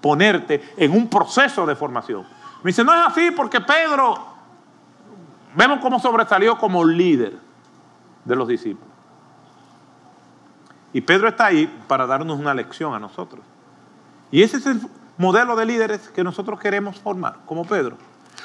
ponerte 0.00 0.74
en 0.76 0.92
un 0.92 1.08
proceso 1.08 1.64
de 1.64 1.74
formación. 1.74 2.24
Me 2.62 2.68
dice, 2.70 2.84
no 2.84 2.92
es 2.92 3.00
así 3.06 3.30
porque 3.30 3.60
Pedro, 3.60 4.35
vemos 5.56 5.80
cómo 5.80 5.98
sobresalió 5.98 6.58
como 6.58 6.84
líder 6.84 7.38
de 8.24 8.36
los 8.36 8.46
discípulos. 8.46 8.88
Y 10.92 11.00
Pedro 11.00 11.28
está 11.28 11.46
ahí 11.46 11.66
para 11.88 12.06
darnos 12.06 12.38
una 12.38 12.54
lección 12.54 12.94
a 12.94 12.98
nosotros. 12.98 13.44
Y 14.30 14.42
ese 14.42 14.58
es 14.58 14.66
el 14.66 14.80
modelo 15.18 15.56
de 15.56 15.66
líderes 15.66 16.08
que 16.08 16.24
nosotros 16.24 16.60
queremos 16.60 16.98
formar, 16.98 17.38
como 17.46 17.64
Pedro. 17.64 17.96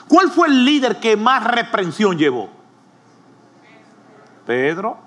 ¿Cuál 0.07 0.29
fue 0.31 0.47
el 0.47 0.65
líder 0.65 0.99
que 0.99 1.15
más 1.15 1.43
reprensión 1.43 2.17
llevó? 2.17 2.49
Pedro. 4.45 4.97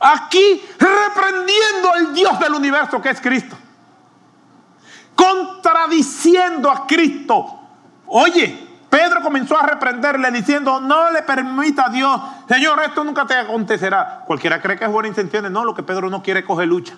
Aquí 0.00 0.62
reprendiendo 0.78 1.92
al 1.94 2.14
Dios 2.14 2.38
del 2.38 2.54
universo 2.54 3.00
que 3.00 3.10
es 3.10 3.20
Cristo. 3.20 3.56
Contradiciendo 5.14 6.70
a 6.70 6.86
Cristo. 6.86 7.60
Oye, 8.06 8.63
Pedro 8.94 9.22
comenzó 9.22 9.58
a 9.58 9.66
reprenderle 9.66 10.30
diciendo, 10.30 10.78
no 10.78 11.10
le 11.10 11.22
permita 11.22 11.86
a 11.86 11.88
Dios, 11.88 12.20
Señor, 12.48 12.80
esto 12.80 13.02
nunca 13.02 13.26
te 13.26 13.34
acontecerá. 13.34 14.22
Cualquiera 14.24 14.62
cree 14.62 14.78
que 14.78 14.84
es 14.84 14.90
buena 14.92 15.08
intención, 15.08 15.52
no, 15.52 15.64
lo 15.64 15.74
que 15.74 15.82
Pedro 15.82 16.08
no 16.10 16.22
quiere 16.22 16.44
coger 16.44 16.68
lucha. 16.68 16.94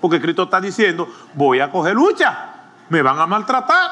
Porque 0.00 0.22
Cristo 0.22 0.44
está 0.44 0.58
diciendo, 0.58 1.06
voy 1.34 1.60
a 1.60 1.70
coger 1.70 1.94
lucha, 1.94 2.48
me 2.88 3.02
van 3.02 3.18
a 3.18 3.26
maltratar. 3.26 3.90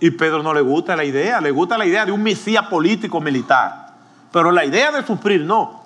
Y 0.00 0.10
Pedro 0.10 0.42
no 0.42 0.52
le 0.52 0.62
gusta 0.62 0.96
la 0.96 1.04
idea, 1.04 1.40
le 1.40 1.52
gusta 1.52 1.78
la 1.78 1.86
idea 1.86 2.04
de 2.04 2.10
un 2.10 2.24
mesías 2.24 2.66
político 2.66 3.20
militar. 3.20 3.94
Pero 4.32 4.50
la 4.50 4.64
idea 4.64 4.90
de 4.90 5.06
sufrir 5.06 5.42
no. 5.42 5.84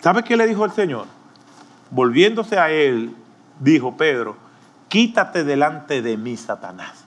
¿Sabe 0.00 0.22
qué 0.22 0.38
le 0.38 0.46
dijo 0.46 0.64
el 0.64 0.72
Señor? 0.72 1.04
Volviéndose 1.90 2.58
a 2.58 2.70
él, 2.70 3.14
dijo 3.60 3.94
Pedro, 3.94 4.41
quítate 4.92 5.42
delante 5.42 6.02
de 6.02 6.18
mí, 6.18 6.36
Satanás. 6.36 7.02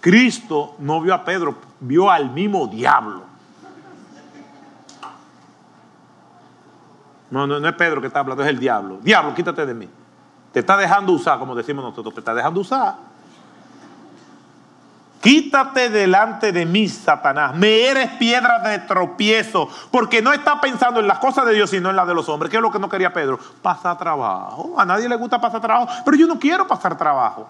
Cristo 0.00 0.76
no 0.78 1.00
vio 1.00 1.12
a 1.12 1.24
Pedro, 1.24 1.56
vio 1.80 2.08
al 2.08 2.30
mismo 2.30 2.68
diablo. 2.68 3.24
No, 7.28 7.44
no, 7.44 7.58
no 7.58 7.68
es 7.68 7.74
Pedro 7.74 8.00
que 8.00 8.06
está 8.06 8.20
hablando, 8.20 8.44
es 8.44 8.48
el 8.48 8.60
diablo. 8.60 9.00
Diablo, 9.02 9.34
quítate 9.34 9.66
de 9.66 9.74
mí. 9.74 9.88
Te 10.52 10.60
está 10.60 10.76
dejando 10.76 11.10
usar, 11.10 11.40
como 11.40 11.56
decimos 11.56 11.84
nosotros, 11.84 12.14
te 12.14 12.20
está 12.20 12.32
dejando 12.32 12.60
usar. 12.60 12.94
Quítate 15.26 15.90
delante 15.90 16.52
de 16.52 16.64
mí, 16.64 16.88
Satanás. 16.88 17.52
Me 17.56 17.88
eres 17.88 18.12
piedra 18.12 18.60
de 18.60 18.78
tropiezo. 18.78 19.68
Porque 19.90 20.22
no 20.22 20.32
está 20.32 20.60
pensando 20.60 21.00
en 21.00 21.08
las 21.08 21.18
cosas 21.18 21.44
de 21.46 21.54
Dios, 21.54 21.70
sino 21.70 21.90
en 21.90 21.96
las 21.96 22.06
de 22.06 22.14
los 22.14 22.28
hombres. 22.28 22.48
¿Qué 22.48 22.58
es 22.58 22.62
lo 22.62 22.70
que 22.70 22.78
no 22.78 22.88
quería 22.88 23.12
Pedro? 23.12 23.40
Pasar 23.60 23.98
trabajo. 23.98 24.76
A 24.78 24.84
nadie 24.84 25.08
le 25.08 25.16
gusta 25.16 25.40
pasar 25.40 25.60
trabajo. 25.60 25.88
Pero 26.04 26.16
yo 26.16 26.28
no 26.28 26.38
quiero 26.38 26.68
pasar 26.68 26.96
trabajo. 26.96 27.48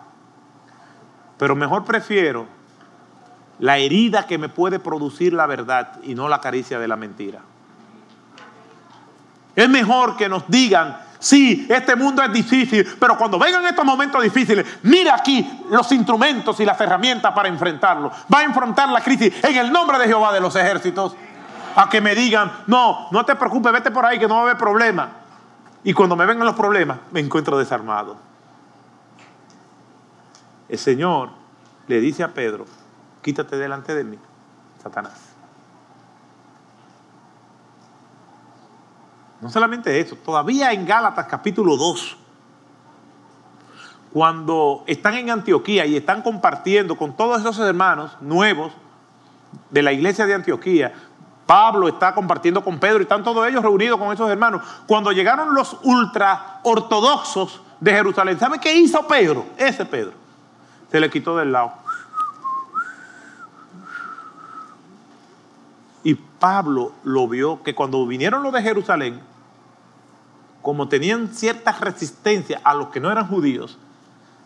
Pero 1.36 1.54
mejor 1.54 1.84
prefiero 1.84 2.46
la 3.58 3.76
herida 3.76 4.26
que 4.26 4.38
me 4.38 4.48
puede 4.48 4.78
producir 4.78 5.34
la 5.34 5.44
verdad 5.44 6.00
y 6.02 6.14
no 6.14 6.30
la 6.30 6.40
caricia 6.40 6.78
de 6.78 6.88
la 6.88 6.96
mentira. 6.96 7.42
Es 9.54 9.68
mejor 9.68 10.16
que 10.16 10.30
nos 10.30 10.48
digan 10.48 10.96
Sí, 11.18 11.66
este 11.68 11.96
mundo 11.96 12.22
es 12.22 12.33
difícil, 12.33 12.87
pero 12.98 13.16
cuando 13.16 13.38
vengan 13.38 13.64
estos 13.66 13.85
momentos 13.85 14.22
difíciles, 14.22 14.66
mira 14.83 15.14
aquí 15.14 15.64
los 15.70 15.90
instrumentos 15.92 16.61
y 16.61 16.64
las 16.64 16.81
herramientas 16.81 17.33
para 17.33 17.48
enfrentarlo. 17.48 18.11
Va 18.33 18.40
a 18.40 18.44
enfrentar 18.44 18.88
la 18.90 19.00
crisis 19.00 19.33
en 19.42 19.57
el 19.57 19.72
nombre 19.72 19.98
de 19.98 20.07
Jehová 20.07 20.33
de 20.33 20.40
los 20.40 20.55
ejércitos. 20.57 21.14
A 21.74 21.90
que 21.90 22.00
me 22.00 22.14
digan, 22.14 22.50
no, 22.66 23.09
no 23.11 23.24
te 23.26 23.37
preocupes, 23.37 23.70
vete 23.70 23.90
por 23.90 24.07
ahí 24.07 24.18
que 24.18 24.26
no 24.26 24.35
va 24.35 24.40
a 24.40 24.42
haber 24.44 24.57
problema. 24.57 25.11
Y 25.85 25.92
cuando 25.92 26.16
me 26.16 26.24
vengan 26.24 26.46
los 26.46 26.57
problemas, 26.57 26.98
me 27.12 27.20
encuentro 27.20 27.59
desarmado. 27.59 28.16
El 30.68 30.79
Señor 30.79 31.31
le 31.87 32.00
dice 32.00 32.24
a 32.24 32.29
Pedro, 32.29 32.66
quítate 33.22 33.57
delante 33.57 33.94
de 33.94 34.05
mí, 34.05 34.18
Satanás. 34.83 35.25
No 39.40 39.51
solamente 39.51 40.01
eso, 40.01 40.16
todavía 40.16 40.72
en 40.72 40.87
Gálatas 40.87 41.27
capítulo 41.27 41.77
2, 41.77 42.16
cuando 44.12 44.83
están 44.87 45.14
en 45.14 45.31
Antioquía 45.31 45.85
y 45.85 45.96
están 45.96 46.22
compartiendo 46.22 46.96
con 46.96 47.14
todos 47.16 47.40
esos 47.40 47.59
hermanos 47.59 48.16
nuevos 48.20 48.72
de 49.70 49.83
la 49.83 49.92
iglesia 49.92 50.25
de 50.27 50.35
Antioquía, 50.35 50.94
Pablo 51.44 51.87
está 51.87 52.14
compartiendo 52.14 52.64
con 52.64 52.79
Pedro 52.79 52.99
y 52.99 53.03
están 53.03 53.22
todos 53.22 53.46
ellos 53.46 53.62
reunidos 53.62 53.99
con 53.99 54.12
esos 54.12 54.29
hermanos. 54.31 54.62
Cuando 54.87 55.12
llegaron 55.12 55.55
los 55.55 55.77
ultra 55.85 56.61
ortodoxos 56.64 57.61
de 57.79 57.92
Jerusalén, 57.92 58.38
¿sabe 58.38 58.59
qué 58.59 58.75
hizo 58.75 59.07
Pedro? 59.07 59.46
Ese 59.57 59.85
Pedro. 59.85 60.12
Se 60.90 60.99
le 60.99 61.09
quitó 61.09 61.37
del 61.37 61.53
lado. 61.53 61.72
Y 66.03 66.14
Pablo 66.46 66.92
lo 67.02 67.26
vio 67.26 67.64
que 67.64 67.74
cuando 67.74 68.06
vinieron 68.06 68.44
los 68.44 68.52
de 68.52 68.62
Jerusalén, 68.62 69.20
como 70.62 70.87
tenían 70.87 71.26
cierta 71.35 71.72
resistencia 71.72 72.61
a 72.62 72.72
los 72.72 72.90
que 72.90 73.00
no 73.00 73.11
eran 73.11 73.26
judíos, 73.26 73.76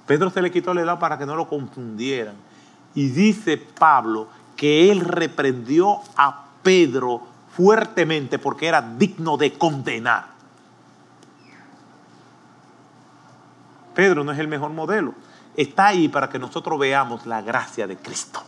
Pedro 0.07 0.31
se 0.31 0.41
le 0.41 0.51
quitó 0.51 0.73
el 0.73 0.79
edad 0.79 0.99
para 0.99 1.19
que 1.19 1.27
no 1.27 1.37
lo 1.37 1.47
confundieran. 1.47 2.37
Y 2.95 3.11
dice 3.11 3.59
Pablo 3.59 4.29
que 4.57 4.91
él 4.91 5.01
reprendió 5.01 6.01
a 6.17 6.47
Pedro 6.63 7.21
fuertemente 7.55 8.39
porque 8.39 8.69
era 8.69 8.81
digno 8.81 9.37
de 9.37 9.53
condenar. 9.53 10.29
Pedro 13.95 14.25
no 14.25 14.33
es 14.33 14.39
el 14.39 14.49
mejor 14.49 14.71
modelo. 14.71 15.13
Está 15.55 15.89
ahí 15.89 16.09
para 16.09 16.31
que 16.31 16.39
nosotros 16.39 16.79
veamos 16.79 17.27
la 17.27 17.43
gracia 17.43 17.87
de 17.87 17.99
Cristo. 17.99 18.43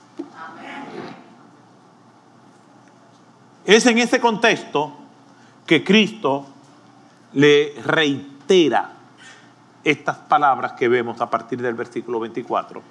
Es 3.65 3.87
en 3.87 3.99
ese 3.99 4.21
contexto 4.21 4.93
que 5.67 5.85
Cristo 5.85 6.47
le 7.33 7.75
reitera 7.85 8.91
estas 9.85 10.17
palabras 10.17 10.73
que 10.73 10.89
vemos 10.89 11.21
a 11.21 11.31
partir 11.31 11.61
del 11.61 11.75
versículo 11.75 12.21
24. 12.21 12.83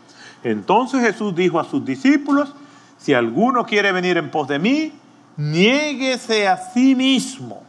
Entonces 0.43 1.01
Jesús 1.01 1.36
dijo 1.36 1.60
a 1.60 1.63
sus 1.63 1.84
discípulos, 1.86 2.53
si 2.97 3.13
alguno 3.13 3.65
quiere 3.65 3.91
venir 3.91 4.17
en 4.17 4.29
pos 4.29 4.47
de 4.47 4.60
mí, 4.60 4.93
niéguese 5.38 6.47
a 6.47 6.57
sí 6.57 6.95
mismo. 6.95 7.63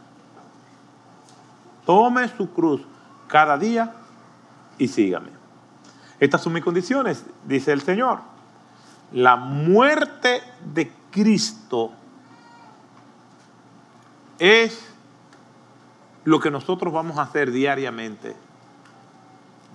Tome 1.85 2.27
su 2.29 2.51
cruz 2.51 2.81
cada 3.27 3.57
día 3.57 3.93
y 4.77 4.87
sígame. 4.87 5.29
Estas 6.19 6.41
son 6.41 6.53
mis 6.53 6.63
condiciones, 6.63 7.25
dice 7.45 7.71
el 7.73 7.81
Señor. 7.81 8.19
La 9.11 9.35
muerte 9.35 10.41
de 10.73 10.91
Cristo 11.11 11.91
es 14.43 14.85
lo 16.25 16.41
que 16.41 16.51
nosotros 16.51 16.91
vamos 16.91 17.17
a 17.17 17.21
hacer 17.21 17.49
diariamente. 17.49 18.35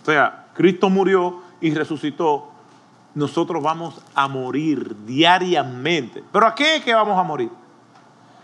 O 0.02 0.04
sea, 0.04 0.48
Cristo 0.52 0.90
murió 0.90 1.40
y 1.58 1.72
resucitó. 1.72 2.50
Nosotros 3.14 3.62
vamos 3.62 3.98
a 4.14 4.28
morir 4.28 4.94
diariamente. 5.06 6.22
¿Pero 6.30 6.46
a 6.46 6.54
qué 6.54 6.76
es 6.76 6.84
que 6.84 6.94
vamos 6.94 7.18
a 7.18 7.22
morir? 7.22 7.50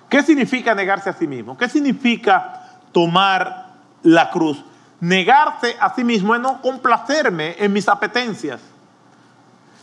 ¿Qué 0.08 0.22
significa 0.22 0.74
negarse 0.74 1.10
a 1.10 1.12
sí 1.12 1.26
mismo? 1.26 1.58
¿Qué 1.58 1.68
significa 1.68 2.70
tomar 2.90 3.74
la 4.02 4.30
cruz? 4.30 4.64
Negarse 5.00 5.76
a 5.78 5.94
sí 5.94 6.04
mismo 6.04 6.34
es 6.34 6.40
no 6.40 6.62
complacerme 6.62 7.56
en 7.58 7.70
mis 7.70 7.86
apetencias. 7.86 8.62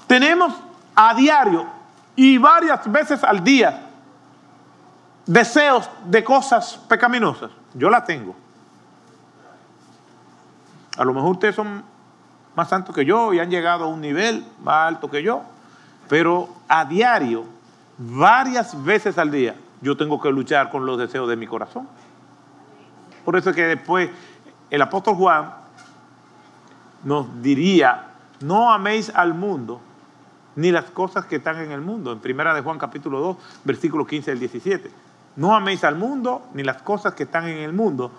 Tenemos 0.07 0.55
a 0.95 1.13
diario 1.13 1.67
y 2.15 2.39
varias 2.39 2.91
veces 2.91 3.23
al 3.23 3.43
día 3.43 3.90
deseos 5.25 5.89
de 6.05 6.23
cosas 6.23 6.79
pecaminosas. 6.87 7.51
Yo 7.73 7.89
la 7.89 8.03
tengo. 8.03 8.35
A 10.97 11.05
lo 11.05 11.13
mejor 11.13 11.31
ustedes 11.31 11.55
son 11.55 11.83
más 12.55 12.69
santos 12.69 12.93
que 12.93 13.05
yo 13.05 13.33
y 13.33 13.39
han 13.39 13.49
llegado 13.49 13.85
a 13.85 13.87
un 13.87 14.01
nivel 14.01 14.45
más 14.63 14.87
alto 14.87 15.09
que 15.09 15.23
yo, 15.23 15.43
pero 16.09 16.49
a 16.67 16.85
diario, 16.85 17.45
varias 17.97 18.83
veces 18.83 19.17
al 19.17 19.31
día, 19.31 19.55
yo 19.81 19.95
tengo 19.95 20.19
que 20.19 20.29
luchar 20.31 20.69
con 20.69 20.85
los 20.85 20.97
deseos 20.97 21.29
de 21.29 21.37
mi 21.37 21.47
corazón. 21.47 21.87
Por 23.23 23.37
eso 23.37 23.51
es 23.51 23.55
que 23.55 23.63
después 23.63 24.09
el 24.69 24.81
apóstol 24.81 25.15
Juan 25.15 25.53
nos 27.03 27.41
diría, 27.41 28.07
no 28.41 28.71
améis 28.71 29.11
al 29.15 29.33
mundo 29.33 29.79
ni 30.55 30.71
las 30.71 30.85
cosas 30.91 31.25
que 31.25 31.37
están 31.37 31.57
en 31.59 31.71
el 31.71 31.81
mundo. 31.81 32.11
En 32.11 32.19
primera 32.19 32.53
de 32.53 32.61
Juan 32.61 32.77
capítulo 32.77 33.19
2, 33.19 33.37
versículo 33.63 34.05
15 34.05 34.31
al 34.31 34.39
17. 34.39 34.91
No 35.35 35.55
améis 35.55 35.83
al 35.83 35.95
mundo 35.95 36.49
ni 36.53 36.63
las 36.63 36.81
cosas 36.81 37.13
que 37.13 37.23
están 37.23 37.47
en 37.47 37.57
el 37.59 37.73
mundo, 37.73 38.11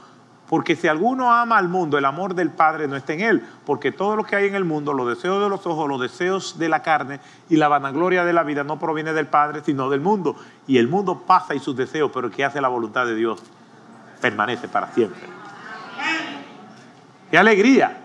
porque 0.48 0.76
si 0.76 0.86
alguno 0.86 1.32
ama 1.32 1.56
al 1.56 1.68
mundo, 1.68 1.96
el 1.96 2.04
amor 2.04 2.34
del 2.34 2.50
Padre 2.50 2.86
no 2.86 2.96
está 2.96 3.14
en 3.14 3.20
él, 3.20 3.46
porque 3.64 3.90
todo 3.90 4.16
lo 4.16 4.24
que 4.24 4.36
hay 4.36 4.48
en 4.48 4.54
el 4.54 4.64
mundo, 4.64 4.92
los 4.92 5.08
deseos 5.08 5.42
de 5.42 5.48
los 5.48 5.66
ojos, 5.66 5.88
los 5.88 6.00
deseos 6.00 6.58
de 6.58 6.68
la 6.68 6.82
carne 6.82 7.20
y 7.48 7.56
la 7.56 7.68
vanagloria 7.68 8.24
de 8.24 8.32
la 8.32 8.42
vida 8.42 8.62
no 8.62 8.78
proviene 8.78 9.12
del 9.12 9.26
Padre, 9.26 9.62
sino 9.64 9.88
del 9.88 10.00
mundo. 10.00 10.36
Y 10.66 10.78
el 10.78 10.88
mundo 10.88 11.22
pasa 11.26 11.54
y 11.54 11.58
sus 11.58 11.74
deseos, 11.74 12.10
pero 12.12 12.26
el 12.26 12.34
que 12.34 12.44
hace 12.44 12.60
la 12.60 12.68
voluntad 12.68 13.06
de 13.06 13.14
Dios 13.14 13.42
permanece 14.20 14.68
para 14.68 14.88
siempre. 14.92 15.22
Qué 17.30 17.38
alegría 17.38 17.98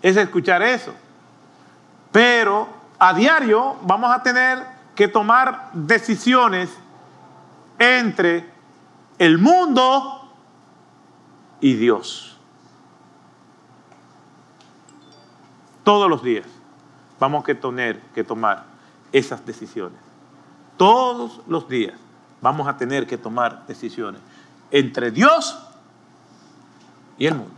es 0.00 0.16
escuchar 0.16 0.62
eso. 0.62 0.94
Pero 2.12 2.66
a 2.98 3.12
diario 3.12 3.76
vamos 3.82 4.10
a 4.10 4.22
tener 4.22 4.58
que 4.94 5.06
tomar 5.08 5.68
decisiones 5.74 6.70
entre 7.78 8.48
el 9.18 9.38
mundo 9.38 10.32
y 11.60 11.74
Dios. 11.74 12.36
Todos 15.84 16.08
los 16.08 16.22
días 16.22 16.46
vamos 17.18 17.42
a 17.42 17.54
tener 17.54 18.00
que 18.14 18.24
tomar 18.24 18.64
esas 19.12 19.44
decisiones. 19.44 19.98
Todos 20.76 21.40
los 21.46 21.68
días 21.68 21.98
vamos 22.40 22.68
a 22.68 22.76
tener 22.76 23.06
que 23.06 23.18
tomar 23.18 23.66
decisiones 23.66 24.20
entre 24.70 25.10
Dios 25.10 25.58
y 27.16 27.26
el 27.26 27.34
mundo. 27.34 27.54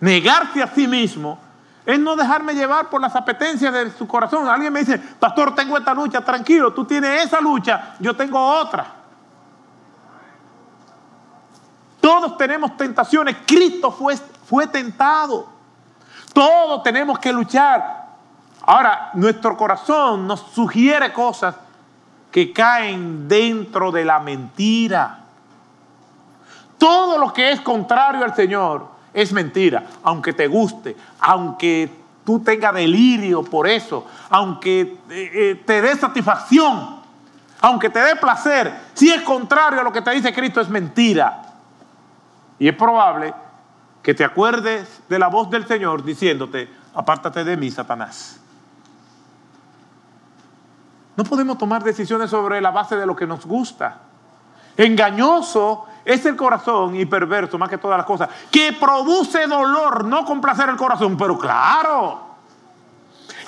Negarse 0.00 0.62
a 0.62 0.66
sí 0.74 0.86
mismo 0.86 1.40
es 1.88 1.98
no 1.98 2.16
dejarme 2.16 2.54
llevar 2.54 2.90
por 2.90 3.00
las 3.00 3.16
apetencias 3.16 3.72
de 3.72 3.90
su 3.92 4.06
corazón. 4.06 4.46
Alguien 4.46 4.70
me 4.70 4.80
dice, 4.80 4.98
pastor, 4.98 5.54
tengo 5.54 5.78
esta 5.78 5.94
lucha, 5.94 6.20
tranquilo, 6.20 6.70
tú 6.74 6.84
tienes 6.84 7.24
esa 7.24 7.40
lucha, 7.40 7.94
yo 7.98 8.14
tengo 8.14 8.38
otra. 8.38 8.92
Todos 11.98 12.36
tenemos 12.36 12.76
tentaciones, 12.76 13.38
Cristo 13.46 13.90
fue, 13.90 14.18
fue 14.44 14.66
tentado. 14.66 15.48
Todos 16.34 16.82
tenemos 16.82 17.18
que 17.18 17.32
luchar. 17.32 18.08
Ahora, 18.66 19.08
nuestro 19.14 19.56
corazón 19.56 20.26
nos 20.26 20.40
sugiere 20.40 21.10
cosas 21.14 21.54
que 22.30 22.52
caen 22.52 23.26
dentro 23.26 23.90
de 23.90 24.04
la 24.04 24.18
mentira. 24.18 25.20
Todo 26.76 27.16
lo 27.16 27.32
que 27.32 27.50
es 27.50 27.62
contrario 27.62 28.22
al 28.24 28.34
Señor 28.34 28.97
es 29.12 29.32
mentira, 29.32 29.84
aunque 30.02 30.32
te 30.32 30.46
guste, 30.46 30.96
aunque 31.20 31.90
tú 32.24 32.40
tengas 32.40 32.74
delirio 32.74 33.42
por 33.42 33.66
eso, 33.66 34.06
aunque 34.28 34.80
eh, 34.80 34.96
eh, 35.10 35.62
te 35.64 35.80
dé 35.80 35.96
satisfacción, 35.96 36.98
aunque 37.60 37.90
te 37.90 38.00
dé 38.00 38.16
placer, 38.16 38.72
si 38.94 39.10
es 39.10 39.22
contrario 39.22 39.80
a 39.80 39.82
lo 39.82 39.92
que 39.92 40.02
te 40.02 40.10
dice 40.10 40.32
Cristo 40.32 40.60
es 40.60 40.68
mentira. 40.68 41.42
Y 42.58 42.68
es 42.68 42.74
probable 42.74 43.32
que 44.02 44.14
te 44.14 44.24
acuerdes 44.24 45.00
de 45.08 45.18
la 45.18 45.28
voz 45.28 45.50
del 45.50 45.66
Señor 45.66 46.04
diciéndote, 46.04 46.68
apártate 46.94 47.44
de 47.44 47.56
mí, 47.56 47.70
Satanás. 47.70 48.40
No 51.16 51.24
podemos 51.24 51.58
tomar 51.58 51.82
decisiones 51.82 52.30
sobre 52.30 52.60
la 52.60 52.70
base 52.70 52.96
de 52.96 53.06
lo 53.06 53.16
que 53.16 53.26
nos 53.26 53.44
gusta. 53.44 54.02
Engañoso 54.76 55.86
es 56.08 56.24
el 56.24 56.36
corazón 56.36 56.96
y 56.96 57.04
perverso 57.04 57.58
más 57.58 57.68
que 57.68 57.76
todas 57.76 57.98
las 57.98 58.06
cosas, 58.06 58.30
que 58.50 58.72
produce 58.72 59.46
dolor, 59.46 60.06
no 60.06 60.24
complacer 60.24 60.70
el 60.70 60.76
corazón, 60.76 61.18
pero 61.18 61.38
claro. 61.38 62.28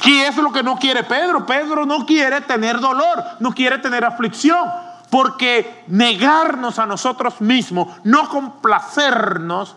¿Qué 0.03 0.27
es 0.27 0.37
lo 0.37 0.53
que 0.53 0.63
no 0.63 0.77
quiere 0.77 1.03
Pedro? 1.03 1.47
Pedro 1.47 1.87
no 1.87 2.05
quiere 2.05 2.43
tener 2.43 2.79
dolor, 2.79 3.25
no 3.39 3.53
quiere 3.53 3.79
tener 3.79 4.05
aflicción, 4.05 4.69
porque 5.11 5.85
negarnos 5.87 6.79
a 6.79 6.85
nosotros 6.85 7.41
mismos, 7.41 7.89
no 8.05 8.29
complacernos, 8.29 9.75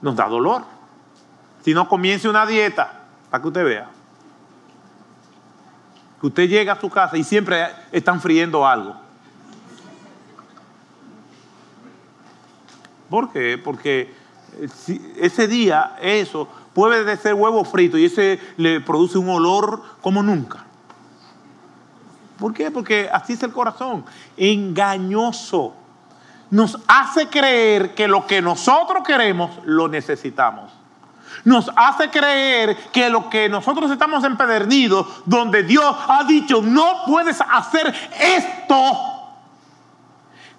nos 0.00 0.16
da 0.16 0.26
dolor. 0.26 0.64
Si 1.64 1.72
no 1.72 1.88
comience 1.88 2.28
una 2.28 2.44
dieta, 2.44 2.94
para 3.30 3.42
que 3.42 3.48
usted 3.48 3.64
vea. 3.64 3.88
Que 6.20 6.26
usted 6.26 6.48
llega 6.48 6.72
a 6.72 6.80
su 6.80 6.90
casa 6.90 7.16
y 7.16 7.22
siempre 7.22 7.64
están 7.92 8.20
friendo 8.20 8.66
algo. 8.66 8.96
¿Por 13.12 13.30
qué? 13.30 13.60
Porque 13.62 14.10
eh, 14.58 14.68
ese 15.18 15.46
día 15.46 15.96
eso 16.00 16.48
puede 16.72 17.14
ser 17.18 17.34
huevo 17.34 17.62
frito 17.62 17.98
y 17.98 18.06
ese 18.06 18.40
le 18.56 18.80
produce 18.80 19.18
un 19.18 19.28
olor 19.28 19.82
como 20.00 20.22
nunca. 20.22 20.64
¿Por 22.38 22.54
qué? 22.54 22.70
Porque 22.70 23.10
así 23.12 23.34
es 23.34 23.42
el 23.42 23.52
corazón, 23.52 24.06
engañoso. 24.38 25.74
Nos 26.48 26.78
hace 26.88 27.28
creer 27.28 27.94
que 27.94 28.08
lo 28.08 28.26
que 28.26 28.40
nosotros 28.40 29.06
queremos 29.06 29.50
lo 29.66 29.88
necesitamos. 29.88 30.72
Nos 31.44 31.70
hace 31.76 32.08
creer 32.08 32.78
que 32.92 33.10
lo 33.10 33.28
que 33.28 33.50
nosotros 33.50 33.90
estamos 33.90 34.24
empedernidos, 34.24 35.06
donde 35.26 35.64
Dios 35.64 35.94
ha 36.08 36.24
dicho, 36.24 36.62
no 36.62 37.04
puedes 37.06 37.42
hacer 37.42 37.94
esto, 38.18 39.11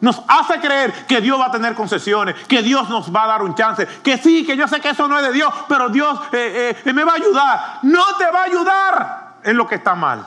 nos 0.03 0.21
hace 0.27 0.59
creer 0.59 0.91
que 1.07 1.21
Dios 1.21 1.39
va 1.39 1.45
a 1.45 1.51
tener 1.51 1.75
concesiones, 1.75 2.35
que 2.45 2.61
Dios 2.61 2.89
nos 2.89 3.09
va 3.09 3.23
a 3.23 3.27
dar 3.27 3.41
un 3.41 3.55
chance, 3.55 3.87
que 4.03 4.17
sí, 4.17 4.45
que 4.45 4.57
yo 4.57 4.67
sé 4.67 4.81
que 4.81 4.89
eso 4.89 5.07
no 5.07 5.17
es 5.17 5.25
de 5.25 5.31
Dios, 5.31 5.53
pero 5.69 5.87
Dios 5.87 6.19
eh, 6.33 6.75
eh, 6.83 6.93
me 6.93 7.05
va 7.05 7.13
a 7.13 7.15
ayudar. 7.15 7.79
No 7.83 8.03
te 8.17 8.25
va 8.25 8.41
a 8.41 8.43
ayudar 8.43 9.35
en 9.45 9.55
lo 9.55 9.65
que 9.65 9.75
está 9.75 9.95
mal. 9.95 10.25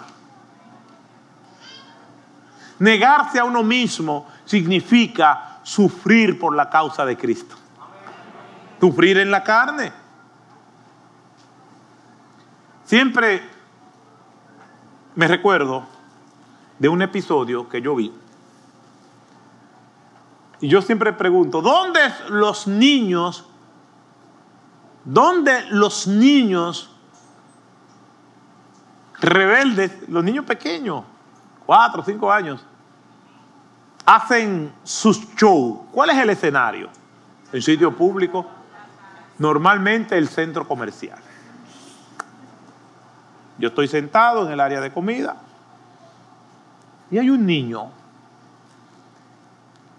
Negarse 2.79 3.39
a 3.39 3.45
uno 3.45 3.62
mismo 3.62 4.27
significa 4.47 5.59
sufrir 5.62 6.39
por 6.39 6.57
la 6.57 6.71
causa 6.71 7.05
de 7.05 7.15
Cristo. 7.19 7.55
Sufrir 8.81 9.19
en 9.19 9.31
la 9.31 9.45
carne. 9.45 9.93
Siempre 12.87 13.47
me 15.17 15.29
recuerdo 15.29 15.85
de 16.79 16.89
un 16.89 17.03
episodio 17.03 17.69
que 17.69 17.83
yo 17.83 17.95
vi 17.95 18.11
y 20.61 20.69
yo 20.69 20.81
siempre 20.81 21.12
pregunto, 21.12 21.61
¿dónde 21.61 22.01
los 22.31 22.66
niños, 22.66 23.47
dónde 25.05 25.66
los 25.71 26.07
niños 26.07 26.90
rebeldes, 29.21 30.09
los 30.09 30.25
niños 30.25 30.45
pequeños, 30.47 31.05
cuatro 31.66 32.03
cinco 32.03 32.33
años, 32.33 32.64
hacen 34.07 34.73
sus 34.83 35.29
shows? 35.35 35.81
¿Cuál 35.92 36.11
es 36.11 36.19
el 36.19 36.31
escenario? 36.31 36.88
¿El 37.53 37.62
sitio 37.62 37.95
público? 37.95 38.47
Normalmente 39.38 40.16
el 40.16 40.29
centro 40.29 40.66
comercial. 40.66 41.19
Yo 43.59 43.69
estoy 43.69 43.88
sentado 43.88 44.47
en 44.47 44.53
el 44.53 44.61
área 44.61 44.81
de 44.81 44.90
comida 44.90 45.37
y 47.11 47.19
hay 47.19 47.29
un 47.29 47.45
niño 47.45 47.90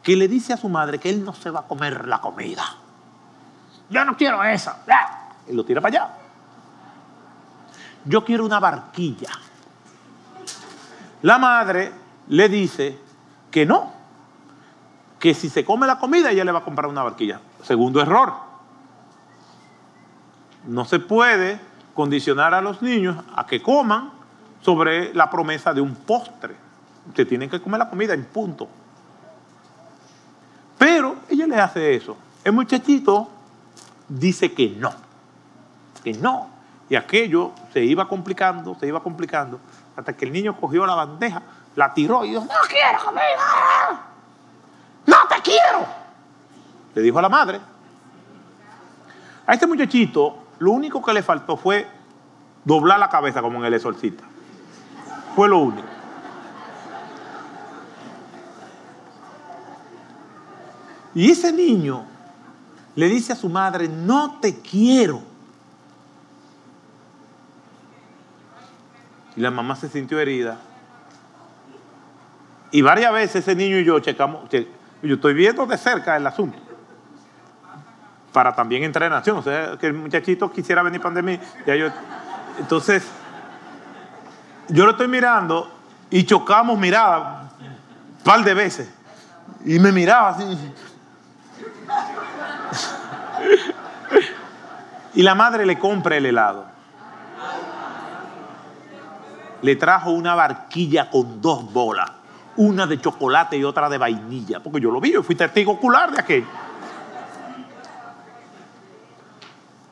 que 0.07 0.15
le 0.15 0.29
dice 0.29 0.53
a 0.53 0.57
su 0.57 0.69
madre 0.69 0.99
que 0.99 1.09
él 1.09 1.25
no 1.25 1.33
se 1.33 1.49
va 1.49 1.59
a 1.59 1.63
comer 1.63 2.07
la 2.07 2.21
comida. 2.21 2.63
Yo 3.89 4.05
no 4.05 4.15
quiero 4.15 4.41
esa. 4.41 4.81
Y 5.49 5.53
lo 5.53 5.65
tira 5.65 5.81
para 5.81 5.97
allá. 5.97 6.13
Yo 8.05 8.23
quiero 8.23 8.45
una 8.45 8.57
barquilla. 8.57 9.31
La 11.23 11.37
madre 11.37 11.91
le 12.29 12.47
dice 12.47 12.97
que 13.51 13.65
no, 13.65 13.91
que 15.19 15.33
si 15.33 15.49
se 15.49 15.65
come 15.65 15.85
la 15.85 15.99
comida 15.99 16.31
ella 16.31 16.45
le 16.45 16.53
va 16.53 16.59
a 16.59 16.63
comprar 16.63 16.87
una 16.87 17.03
barquilla. 17.03 17.41
Segundo 17.63 18.01
error. 18.01 18.33
No 20.67 20.85
se 20.85 20.99
puede 20.99 21.59
condicionar 21.93 22.53
a 22.53 22.61
los 22.61 22.81
niños 22.81 23.25
a 23.35 23.45
que 23.45 23.61
coman 23.61 24.11
sobre 24.61 25.13
la 25.13 25.29
promesa 25.29 25.73
de 25.73 25.81
un 25.81 25.95
postre. 25.95 26.55
Usted 27.09 27.27
tienen 27.27 27.49
que 27.49 27.59
comer 27.61 27.79
la 27.79 27.89
comida 27.89 28.13
en 28.13 28.23
punto. 28.23 28.69
Pero 30.77 31.15
ella 31.29 31.47
le 31.47 31.55
hace 31.55 31.95
eso. 31.95 32.15
El 32.43 32.53
muchachito 32.53 33.29
dice 34.07 34.53
que 34.53 34.69
no, 34.69 34.93
que 36.03 36.13
no. 36.13 36.49
Y 36.89 36.95
aquello 36.95 37.51
se 37.73 37.83
iba 37.83 38.07
complicando, 38.07 38.75
se 38.79 38.87
iba 38.87 39.01
complicando, 39.01 39.59
hasta 39.95 40.13
que 40.13 40.25
el 40.25 40.31
niño 40.31 40.55
cogió 40.57 40.85
la 40.85 40.95
bandeja, 40.95 41.41
la 41.75 41.93
tiró 41.93 42.23
y 42.23 42.29
dijo, 42.29 42.41
no 42.41 42.67
quiero 42.69 43.03
comida, 43.03 44.01
no 45.05 45.17
te 45.27 45.41
quiero. 45.41 45.85
Le 46.95 47.01
dijo 47.01 47.19
a 47.19 47.21
la 47.21 47.29
madre. 47.29 47.59
A 49.45 49.53
este 49.53 49.67
muchachito 49.67 50.47
lo 50.59 50.71
único 50.71 51.01
que 51.01 51.13
le 51.13 51.23
faltó 51.23 51.57
fue 51.57 51.87
doblar 52.63 52.99
la 52.99 53.09
cabeza 53.09 53.41
como 53.41 53.59
en 53.59 53.65
el 53.65 53.73
exorcista. 53.73 54.23
Fue 55.35 55.47
lo 55.47 55.59
único. 55.59 55.96
Y 61.17 61.31
ese 61.31 61.51
niño 61.51 62.05
le 62.93 63.07
dice 63.07 63.33
a 63.33 63.35
su 63.35 63.49
madre, 63.49 63.87
no 63.87 64.37
te 64.39 64.61
quiero. 64.61 65.19
Y 69.35 69.41
la 69.41 69.49
mamá 69.49 69.75
se 69.75 69.89
sintió 69.89 70.19
herida. 70.19 70.59
Y 72.69 72.83
varias 72.83 73.11
veces 73.11 73.37
ese 73.37 73.55
niño 73.55 73.79
y 73.79 73.83
yo 73.83 73.99
checamos, 73.99 74.47
yo 74.51 75.15
estoy 75.15 75.33
viendo 75.33 75.65
de 75.65 75.75
cerca 75.79 76.15
el 76.15 76.27
asunto. 76.27 76.59
Para 78.31 78.53
también 78.53 78.83
entrar 78.83 79.07
en 79.07 79.13
acción. 79.13 79.37
O 79.37 79.41
sea, 79.41 79.75
que 79.75 79.87
el 79.87 79.93
muchachito 79.93 80.51
quisiera 80.51 80.83
venir 80.83 81.01
para 81.01 81.19
mí. 81.23 81.39
entonces, 82.59 83.03
yo 84.69 84.85
lo 84.85 84.91
estoy 84.91 85.07
mirando 85.07 85.67
y 86.11 86.23
chocamos 86.25 86.77
mirada 86.77 87.49
un 87.59 88.23
par 88.23 88.43
de 88.43 88.53
veces. 88.53 88.93
Y 89.65 89.79
me 89.79 89.91
miraba 89.91 90.29
así. 90.29 90.43
Y 95.13 95.23
la 95.23 95.35
madre 95.35 95.65
le 95.65 95.79
compra 95.79 96.17
el 96.17 96.25
helado. 96.25 96.65
Le 99.61 99.75
trajo 99.75 100.11
una 100.11 100.35
barquilla 100.35 101.09
con 101.09 101.41
dos 101.41 101.71
bolas 101.73 102.11
una 102.57 102.87
de 102.87 102.99
chocolate 102.99 103.57
y 103.57 103.63
otra 103.63 103.87
de 103.87 103.97
vainilla, 103.97 104.59
porque 104.59 104.81
yo 104.81 104.91
lo 104.91 104.99
vi, 104.99 105.13
yo 105.13 105.23
fui 105.23 105.35
testigo 105.35 105.73
ocular 105.73 106.11
de 106.11 106.19
aquello. 106.19 106.47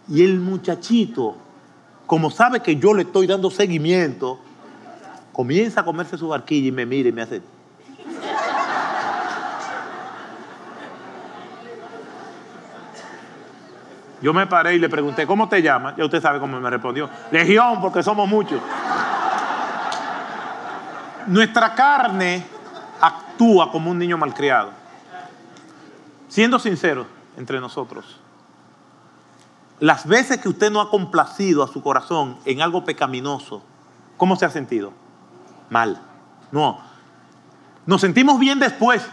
Y 0.08 0.24
el 0.24 0.40
muchachito, 0.40 1.36
como 2.06 2.30
sabe 2.30 2.60
que 2.60 2.76
yo 2.76 2.94
le 2.94 3.04
estoy 3.04 3.28
dando 3.28 3.50
seguimiento, 3.50 4.40
comienza 5.32 5.82
a 5.82 5.86
comerse 5.86 6.18
su 6.18 6.28
barquilla 6.28 6.68
y 6.68 6.72
me 6.72 6.86
mira 6.86 7.10
y 7.10 7.12
me 7.12 7.22
hace... 7.22 7.42
Yo 14.26 14.34
me 14.34 14.48
paré 14.48 14.74
y 14.74 14.80
le 14.80 14.90
pregunté, 14.90 15.28
¿cómo 15.28 15.48
te 15.48 15.62
llamas? 15.62 15.96
Ya 15.98 16.04
usted 16.04 16.20
sabe 16.20 16.40
cómo 16.40 16.60
me 16.60 16.68
respondió. 16.68 17.08
Legión, 17.30 17.80
porque 17.80 18.02
somos 18.02 18.28
muchos. 18.28 18.60
Nuestra 21.28 21.76
carne 21.76 22.44
actúa 23.02 23.72
como 23.72 23.92
un 23.92 24.00
niño 24.00 24.18
malcriado. 24.18 24.72
Siendo 26.28 26.58
sincero 26.58 27.06
entre 27.38 27.60
nosotros, 27.60 28.20
las 29.80 30.08
veces 30.08 30.40
que 30.40 30.50
usted 30.50 30.72
no 30.72 30.82
ha 30.82 30.90
complacido 30.90 31.62
a 31.62 31.68
su 31.68 31.84
corazón 31.84 32.40
en 32.46 32.64
algo 32.64 32.84
pecaminoso, 32.84 33.62
¿cómo 34.18 34.36
se 34.38 34.46
ha 34.48 34.50
sentido? 34.50 34.92
Mal. 35.70 36.02
No. 36.52 36.80
Nos 37.86 38.02
sentimos 38.02 38.40
bien 38.40 38.58
después, 38.58 39.06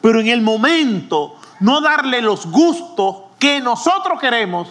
pero 0.00 0.18
en 0.18 0.26
el 0.26 0.42
momento 0.42 1.36
no 1.60 1.80
darle 1.80 2.20
los 2.20 2.44
gustos 2.46 3.30
que 3.42 3.60
nosotros 3.60 4.20
queremos 4.20 4.68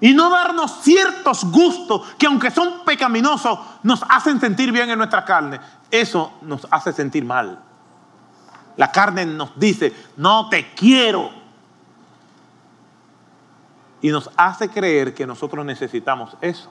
y 0.00 0.12
no 0.12 0.28
darnos 0.28 0.80
ciertos 0.82 1.44
gustos 1.44 2.16
que 2.18 2.26
aunque 2.26 2.50
son 2.50 2.84
pecaminosos 2.84 3.60
nos 3.84 4.04
hacen 4.08 4.40
sentir 4.40 4.72
bien 4.72 4.90
en 4.90 4.98
nuestra 4.98 5.24
carne, 5.24 5.60
eso 5.88 6.32
nos 6.42 6.66
hace 6.68 6.92
sentir 6.92 7.24
mal. 7.24 7.60
La 8.76 8.90
carne 8.90 9.24
nos 9.24 9.56
dice, 9.56 9.94
no 10.16 10.48
te 10.48 10.74
quiero. 10.74 11.30
Y 14.02 14.08
nos 14.08 14.28
hace 14.36 14.68
creer 14.68 15.14
que 15.14 15.28
nosotros 15.28 15.64
necesitamos 15.64 16.36
eso. 16.40 16.68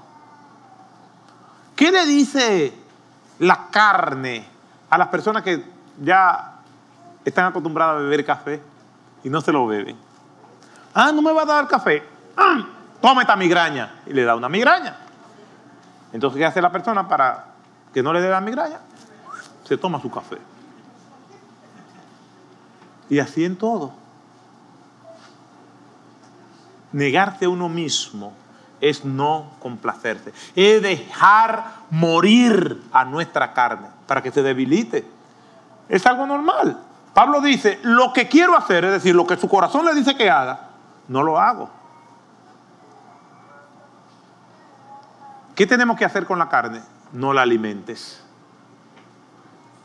¿Qué 1.78 1.93
le 1.93 2.05
dice 2.05 2.74
la 3.38 3.67
carne 3.72 4.45
a 4.89 4.97
las 4.97 5.07
personas 5.07 5.43
que 5.43 5.63
ya 6.01 6.55
están 7.24 7.45
acostumbradas 7.45 7.95
a 7.95 7.99
beber 7.99 8.26
café 8.26 8.61
y 9.24 9.30
no 9.30 9.39
se 9.39 9.53
lo 9.53 9.65
beben? 9.65 10.09
Ah, 10.93 11.11
no 11.11 11.21
me 11.21 11.31
va 11.31 11.43
a 11.43 11.45
dar 11.45 11.67
café. 11.67 12.03
¡Ah! 12.35 12.65
toma 13.01 13.21
esta 13.21 13.35
migraña. 13.35 14.01
Y 14.05 14.13
le 14.13 14.23
da 14.23 14.35
una 14.35 14.49
migraña. 14.49 14.95
Entonces, 16.11 16.37
¿qué 16.37 16.45
hace 16.45 16.61
la 16.61 16.71
persona 16.71 17.07
para 17.07 17.45
que 17.93 18.03
no 18.03 18.13
le 18.13 18.21
dé 18.21 18.29
la 18.29 18.41
migraña? 18.41 18.79
Se 19.63 19.77
toma 19.77 20.01
su 20.01 20.09
café. 20.09 20.37
Y 23.09 23.19
así 23.19 23.45
en 23.45 23.55
todo. 23.55 23.93
Negarse 26.91 27.45
a 27.45 27.49
uno 27.49 27.69
mismo 27.69 28.33
es 28.81 29.05
no 29.05 29.51
complacerse. 29.59 30.33
Es 30.55 30.81
dejar 30.81 31.65
morir 31.89 32.83
a 32.91 33.05
nuestra 33.05 33.53
carne 33.53 33.87
para 34.07 34.23
que 34.23 34.31
se 34.31 34.41
debilite. 34.41 35.07
Es 35.87 36.05
algo 36.05 36.25
normal. 36.25 36.79
Pablo 37.13 37.41
dice, 37.41 37.79
lo 37.83 38.13
que 38.13 38.27
quiero 38.27 38.55
hacer, 38.55 38.85
es 38.85 38.91
decir, 38.91 39.15
lo 39.15 39.27
que 39.27 39.37
su 39.37 39.49
corazón 39.49 39.85
le 39.85 39.93
dice 39.93 40.15
que 40.15 40.29
haga, 40.29 40.68
no 41.10 41.24
lo 41.24 41.38
hago. 41.38 41.70
¿Qué 45.55 45.68
tenemos 45.68 45.97
que 45.97 46.05
hacer 46.05 46.26
con 46.26 46.39
la 46.39 46.47
carne? 46.47 46.82
No 47.12 47.34
la 47.34 47.41
alimentes 47.41 48.24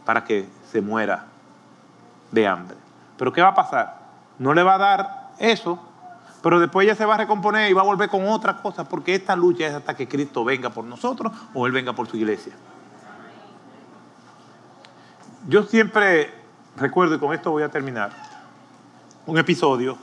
para 0.05 0.23
que 0.23 0.49
se 0.71 0.81
muera 0.81 1.25
de 2.31 2.47
hambre. 2.47 2.77
Pero 3.17 3.33
¿qué 3.33 3.43
va 3.43 3.49
a 3.49 3.55
pasar? 3.55 3.99
No 4.39 4.55
le 4.55 4.63
va 4.63 4.75
a 4.75 4.79
dar 4.79 5.31
eso, 5.39 5.81
pero 6.43 6.61
después 6.61 6.85
ella 6.85 6.95
se 6.95 7.05
va 7.05 7.15
a 7.15 7.19
recomponer 7.19 7.71
y 7.71 7.73
va 7.73 7.83
a 7.83 7.85
volver 7.85 8.09
con 8.09 8.29
otra 8.29 8.59
cosa, 8.59 8.85
porque 8.85 9.15
esta 9.15 9.35
lucha 9.35 9.67
es 9.67 9.75
hasta 9.75 9.97
que 9.97 10.07
Cristo 10.07 10.45
venga 10.45 10.71
por 10.71 10.85
nosotros 10.85 11.33
o 11.55 11.67
Él 11.67 11.73
venga 11.73 11.93
por 11.93 12.07
su 12.07 12.17
iglesia. 12.17 12.53
Yo 15.49 15.63
siempre 15.65 16.33
recuerdo, 16.77 17.17
y 17.17 17.19
con 17.19 17.35
esto 17.35 17.51
voy 17.51 17.63
a 17.63 17.69
terminar, 17.69 18.13
un 19.27 19.39
episodio. 19.39 19.97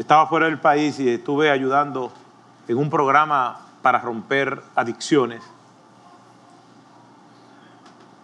Estaba 0.00 0.26
fuera 0.26 0.46
del 0.46 0.58
país 0.58 0.98
y 0.98 1.10
estuve 1.10 1.50
ayudando 1.50 2.10
en 2.66 2.78
un 2.78 2.88
programa 2.88 3.60
para 3.82 3.98
romper 3.98 4.62
adicciones. 4.74 5.42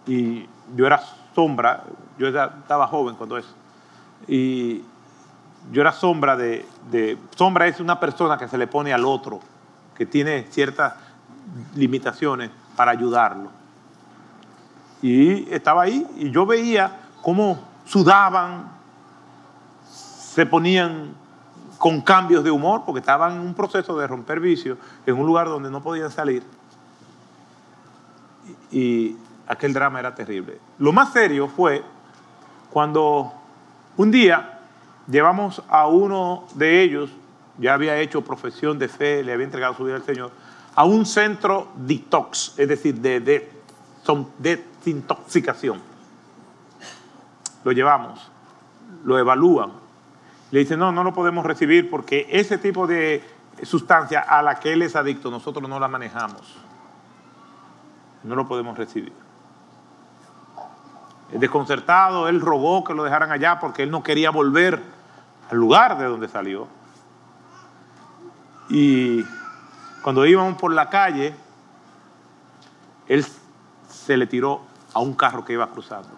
Y 0.07 0.49
yo 0.75 0.87
era 0.87 0.99
sombra, 1.35 1.83
yo 2.17 2.29
estaba 2.29 2.87
joven 2.87 3.13
cuando 3.13 3.37
eso. 3.37 3.53
Y 4.27 4.81
yo 5.71 5.81
era 5.81 5.91
sombra 5.91 6.35
de, 6.35 6.65
Sombra 7.35 7.67
es 7.67 7.79
una 7.79 7.99
persona 7.99 8.39
que 8.39 8.47
se 8.47 8.57
le 8.57 8.65
pone 8.65 8.91
al 8.91 9.05
otro, 9.05 9.39
que 9.95 10.07
tiene 10.07 10.47
ciertas 10.49 10.95
limitaciones 11.75 12.49
para 12.75 12.89
ayudarlo. 12.89 13.51
Y 15.03 15.47
estaba 15.53 15.83
ahí 15.83 16.07
y 16.17 16.31
yo 16.31 16.47
veía 16.47 17.01
cómo 17.21 17.59
sudaban, 17.85 18.71
se 19.85 20.43
ponían 20.47 21.26
con 21.77 22.01
cambios 22.01 22.43
de 22.43 22.51
humor, 22.51 22.83
porque 22.85 22.99
estaban 22.99 23.33
en 23.33 23.39
un 23.39 23.53
proceso 23.53 23.97
de 23.97 24.07
romper 24.07 24.39
vicios 24.39 24.77
en 25.05 25.17
un 25.17 25.25
lugar 25.25 25.47
donde 25.47 25.69
no 25.69 25.81
podían 25.81 26.11
salir. 26.11 26.43
Y, 28.71 29.15
aquel 29.47 29.73
drama 29.73 29.99
era 29.99 30.13
terrible. 30.13 30.59
Lo 30.77 30.91
más 30.91 31.13
serio 31.13 31.47
fue 31.47 31.83
cuando 32.69 33.33
un 33.95 34.11
día 34.11 34.59
llevamos 35.07 35.63
a 35.69 35.87
uno 35.87 36.45
de 36.55 36.81
ellos, 36.81 37.09
ya 37.57 37.73
había 37.73 37.97
hecho 37.97 38.23
profesión 38.23 38.77
de 38.77 38.87
fe, 38.87 39.23
le 39.23 39.33
había 39.33 39.45
entregado 39.45 39.73
su 39.73 39.85
vida 39.85 39.95
al 39.95 40.03
Señor, 40.03 40.31
a 40.75 40.83
un 40.83 41.05
centro 41.05 41.69
detox, 41.75 42.53
es 42.59 42.67
decir, 42.67 42.95
de, 42.95 43.19
de, 43.19 43.49
de 44.37 44.63
desintoxicación. 44.83 45.81
Lo 47.63 47.71
llevamos, 47.71 48.29
lo 49.03 49.17
evalúan, 49.17 49.71
le 50.51 50.59
dice, 50.59 50.77
no, 50.77 50.91
no 50.91 51.03
lo 51.03 51.13
podemos 51.13 51.45
recibir 51.45 51.89
porque 51.89 52.27
ese 52.29 52.57
tipo 52.57 52.87
de 52.87 53.23
sustancia 53.63 54.21
a 54.21 54.41
la 54.41 54.59
que 54.59 54.73
él 54.73 54.81
es 54.81 54.95
adicto, 54.95 55.29
nosotros 55.29 55.67
no 55.67 55.79
la 55.79 55.87
manejamos. 55.87 56.55
No 58.23 58.35
lo 58.35 58.47
podemos 58.47 58.77
recibir. 58.77 59.13
Desconcertado, 61.31 62.29
él 62.29 62.39
rogó 62.39 62.83
que 62.83 62.93
lo 62.93 63.03
dejaran 63.03 63.31
allá 63.31 63.59
porque 63.59 63.83
él 63.83 63.91
no 63.91 64.03
quería 64.03 64.29
volver 64.29 64.81
al 65.51 65.57
lugar 65.57 65.97
de 65.97 66.05
donde 66.05 66.29
salió. 66.29 66.67
Y 68.69 69.23
cuando 70.01 70.25
íbamos 70.25 70.57
por 70.57 70.73
la 70.73 70.89
calle, 70.89 71.35
él 73.07 73.25
se 73.89 74.15
le 74.15 74.27
tiró 74.27 74.61
a 74.93 74.99
un 74.99 75.13
carro 75.13 75.43
que 75.43 75.53
iba 75.53 75.67
cruzando 75.69 76.09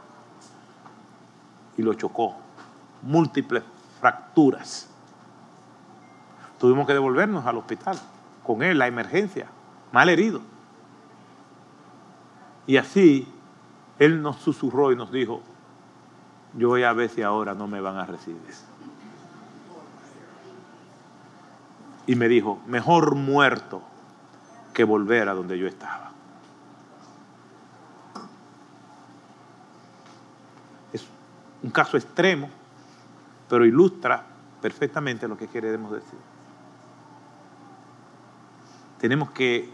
y 1.78 1.82
lo 1.82 1.96
chocó. 1.96 2.36
Múltiples 3.02 3.64
fracturas. 4.00 4.90
Tuvimos 6.60 6.88
que 6.88 6.94
devolvernos 6.94 7.46
al 7.46 7.58
hospital 7.58 8.00
con 8.44 8.64
él, 8.64 8.78
la 8.78 8.88
emergencia, 8.88 9.48
mal 9.92 10.10
herido. 10.10 10.42
Y 12.68 12.78
así 12.78 13.28
él 13.98 14.22
nos 14.22 14.38
susurró 14.38 14.92
y 14.92 14.96
nos 14.96 15.12
dijo, 15.12 15.42
yo 16.54 16.70
voy 16.70 16.84
a 16.84 16.94
ver 16.94 17.10
si 17.10 17.22
ahora 17.22 17.54
no 17.54 17.68
me 17.68 17.82
van 17.82 17.98
a 17.98 18.06
recibir. 18.06 18.42
Y 22.08 22.16
me 22.16 22.28
dijo, 22.28 22.60
mejor 22.66 23.16
muerto 23.16 23.82
que 24.74 24.84
volver 24.84 25.30
a 25.30 25.34
donde 25.34 25.60
yo 25.60 25.68
estaba. 25.68 26.12
Es 30.92 31.06
un 31.62 31.70
caso 31.70 31.98
extremo, 31.98 32.50
pero 33.50 33.66
ilustra 33.66 34.24
perfectamente 34.62 35.28
lo 35.28 35.38
que 35.38 35.48
queremos 35.48 35.92
decir. 35.92 36.20
Tenemos 39.00 39.32
que 39.32 39.70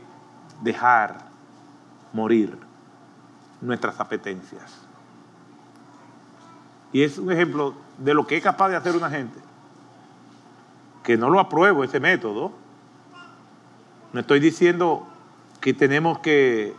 dejar 0.61 1.17
morir 2.13 2.57
nuestras 3.61 3.99
apetencias. 3.99 4.81
Y 6.93 7.03
es 7.03 7.17
un 7.17 7.31
ejemplo 7.31 7.73
de 7.97 8.13
lo 8.13 8.25
que 8.25 8.37
es 8.37 8.43
capaz 8.43 8.69
de 8.69 8.77
hacer 8.77 8.95
una 8.95 9.09
gente. 9.09 9.39
Que 11.03 11.17
no 11.17 11.29
lo 11.29 11.39
apruebo 11.39 11.83
ese 11.83 11.99
método. 11.99 12.53
No 14.13 14.21
estoy 14.21 14.39
diciendo 14.39 15.05
que 15.59 15.73
tenemos 15.73 16.19
que 16.19 16.73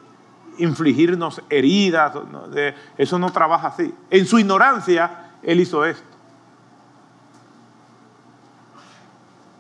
infligirnos 0.59 1.43
heridas. 1.51 2.15
Eso 2.97 3.19
no 3.19 3.31
trabaja 3.31 3.69
así. 3.69 3.95
En 4.09 4.25
su 4.25 4.39
ignorancia, 4.39 5.33
él 5.43 5.61
hizo 5.61 5.85
esto. 5.85 6.16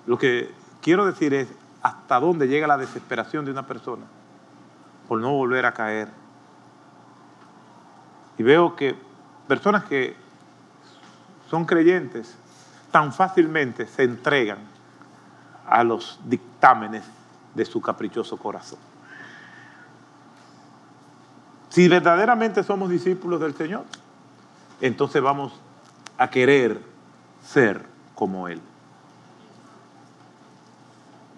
Lo 0.06 0.18
que 0.18 0.52
quiero 0.80 1.04
decir 1.04 1.34
es 1.34 1.48
hasta 1.82 2.20
dónde 2.20 2.48
llega 2.48 2.66
la 2.66 2.78
desesperación 2.78 3.44
de 3.44 3.50
una 3.50 3.66
persona 3.66 4.04
por 5.08 5.20
no 5.20 5.32
volver 5.32 5.66
a 5.66 5.72
caer. 5.72 6.08
Y 8.38 8.42
veo 8.42 8.76
que 8.76 8.96
personas 9.48 9.84
que 9.84 10.16
son 11.48 11.64
creyentes, 11.64 12.36
tan 12.90 13.12
fácilmente 13.12 13.86
se 13.86 14.04
entregan 14.04 14.58
a 15.66 15.84
los 15.84 16.20
dictámenes 16.24 17.04
de 17.54 17.64
su 17.64 17.80
caprichoso 17.80 18.36
corazón. 18.36 18.78
Si 21.68 21.88
verdaderamente 21.88 22.62
somos 22.62 22.90
discípulos 22.90 23.40
del 23.40 23.54
Señor, 23.54 23.84
entonces 24.80 25.22
vamos 25.22 25.52
a 26.18 26.30
querer 26.30 26.80
ser 27.42 27.84
como 28.14 28.48
Él. 28.48 28.60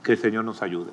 Que 0.09 0.13
el 0.13 0.19
Señor 0.19 0.43
nos 0.43 0.63
ayude. 0.63 0.91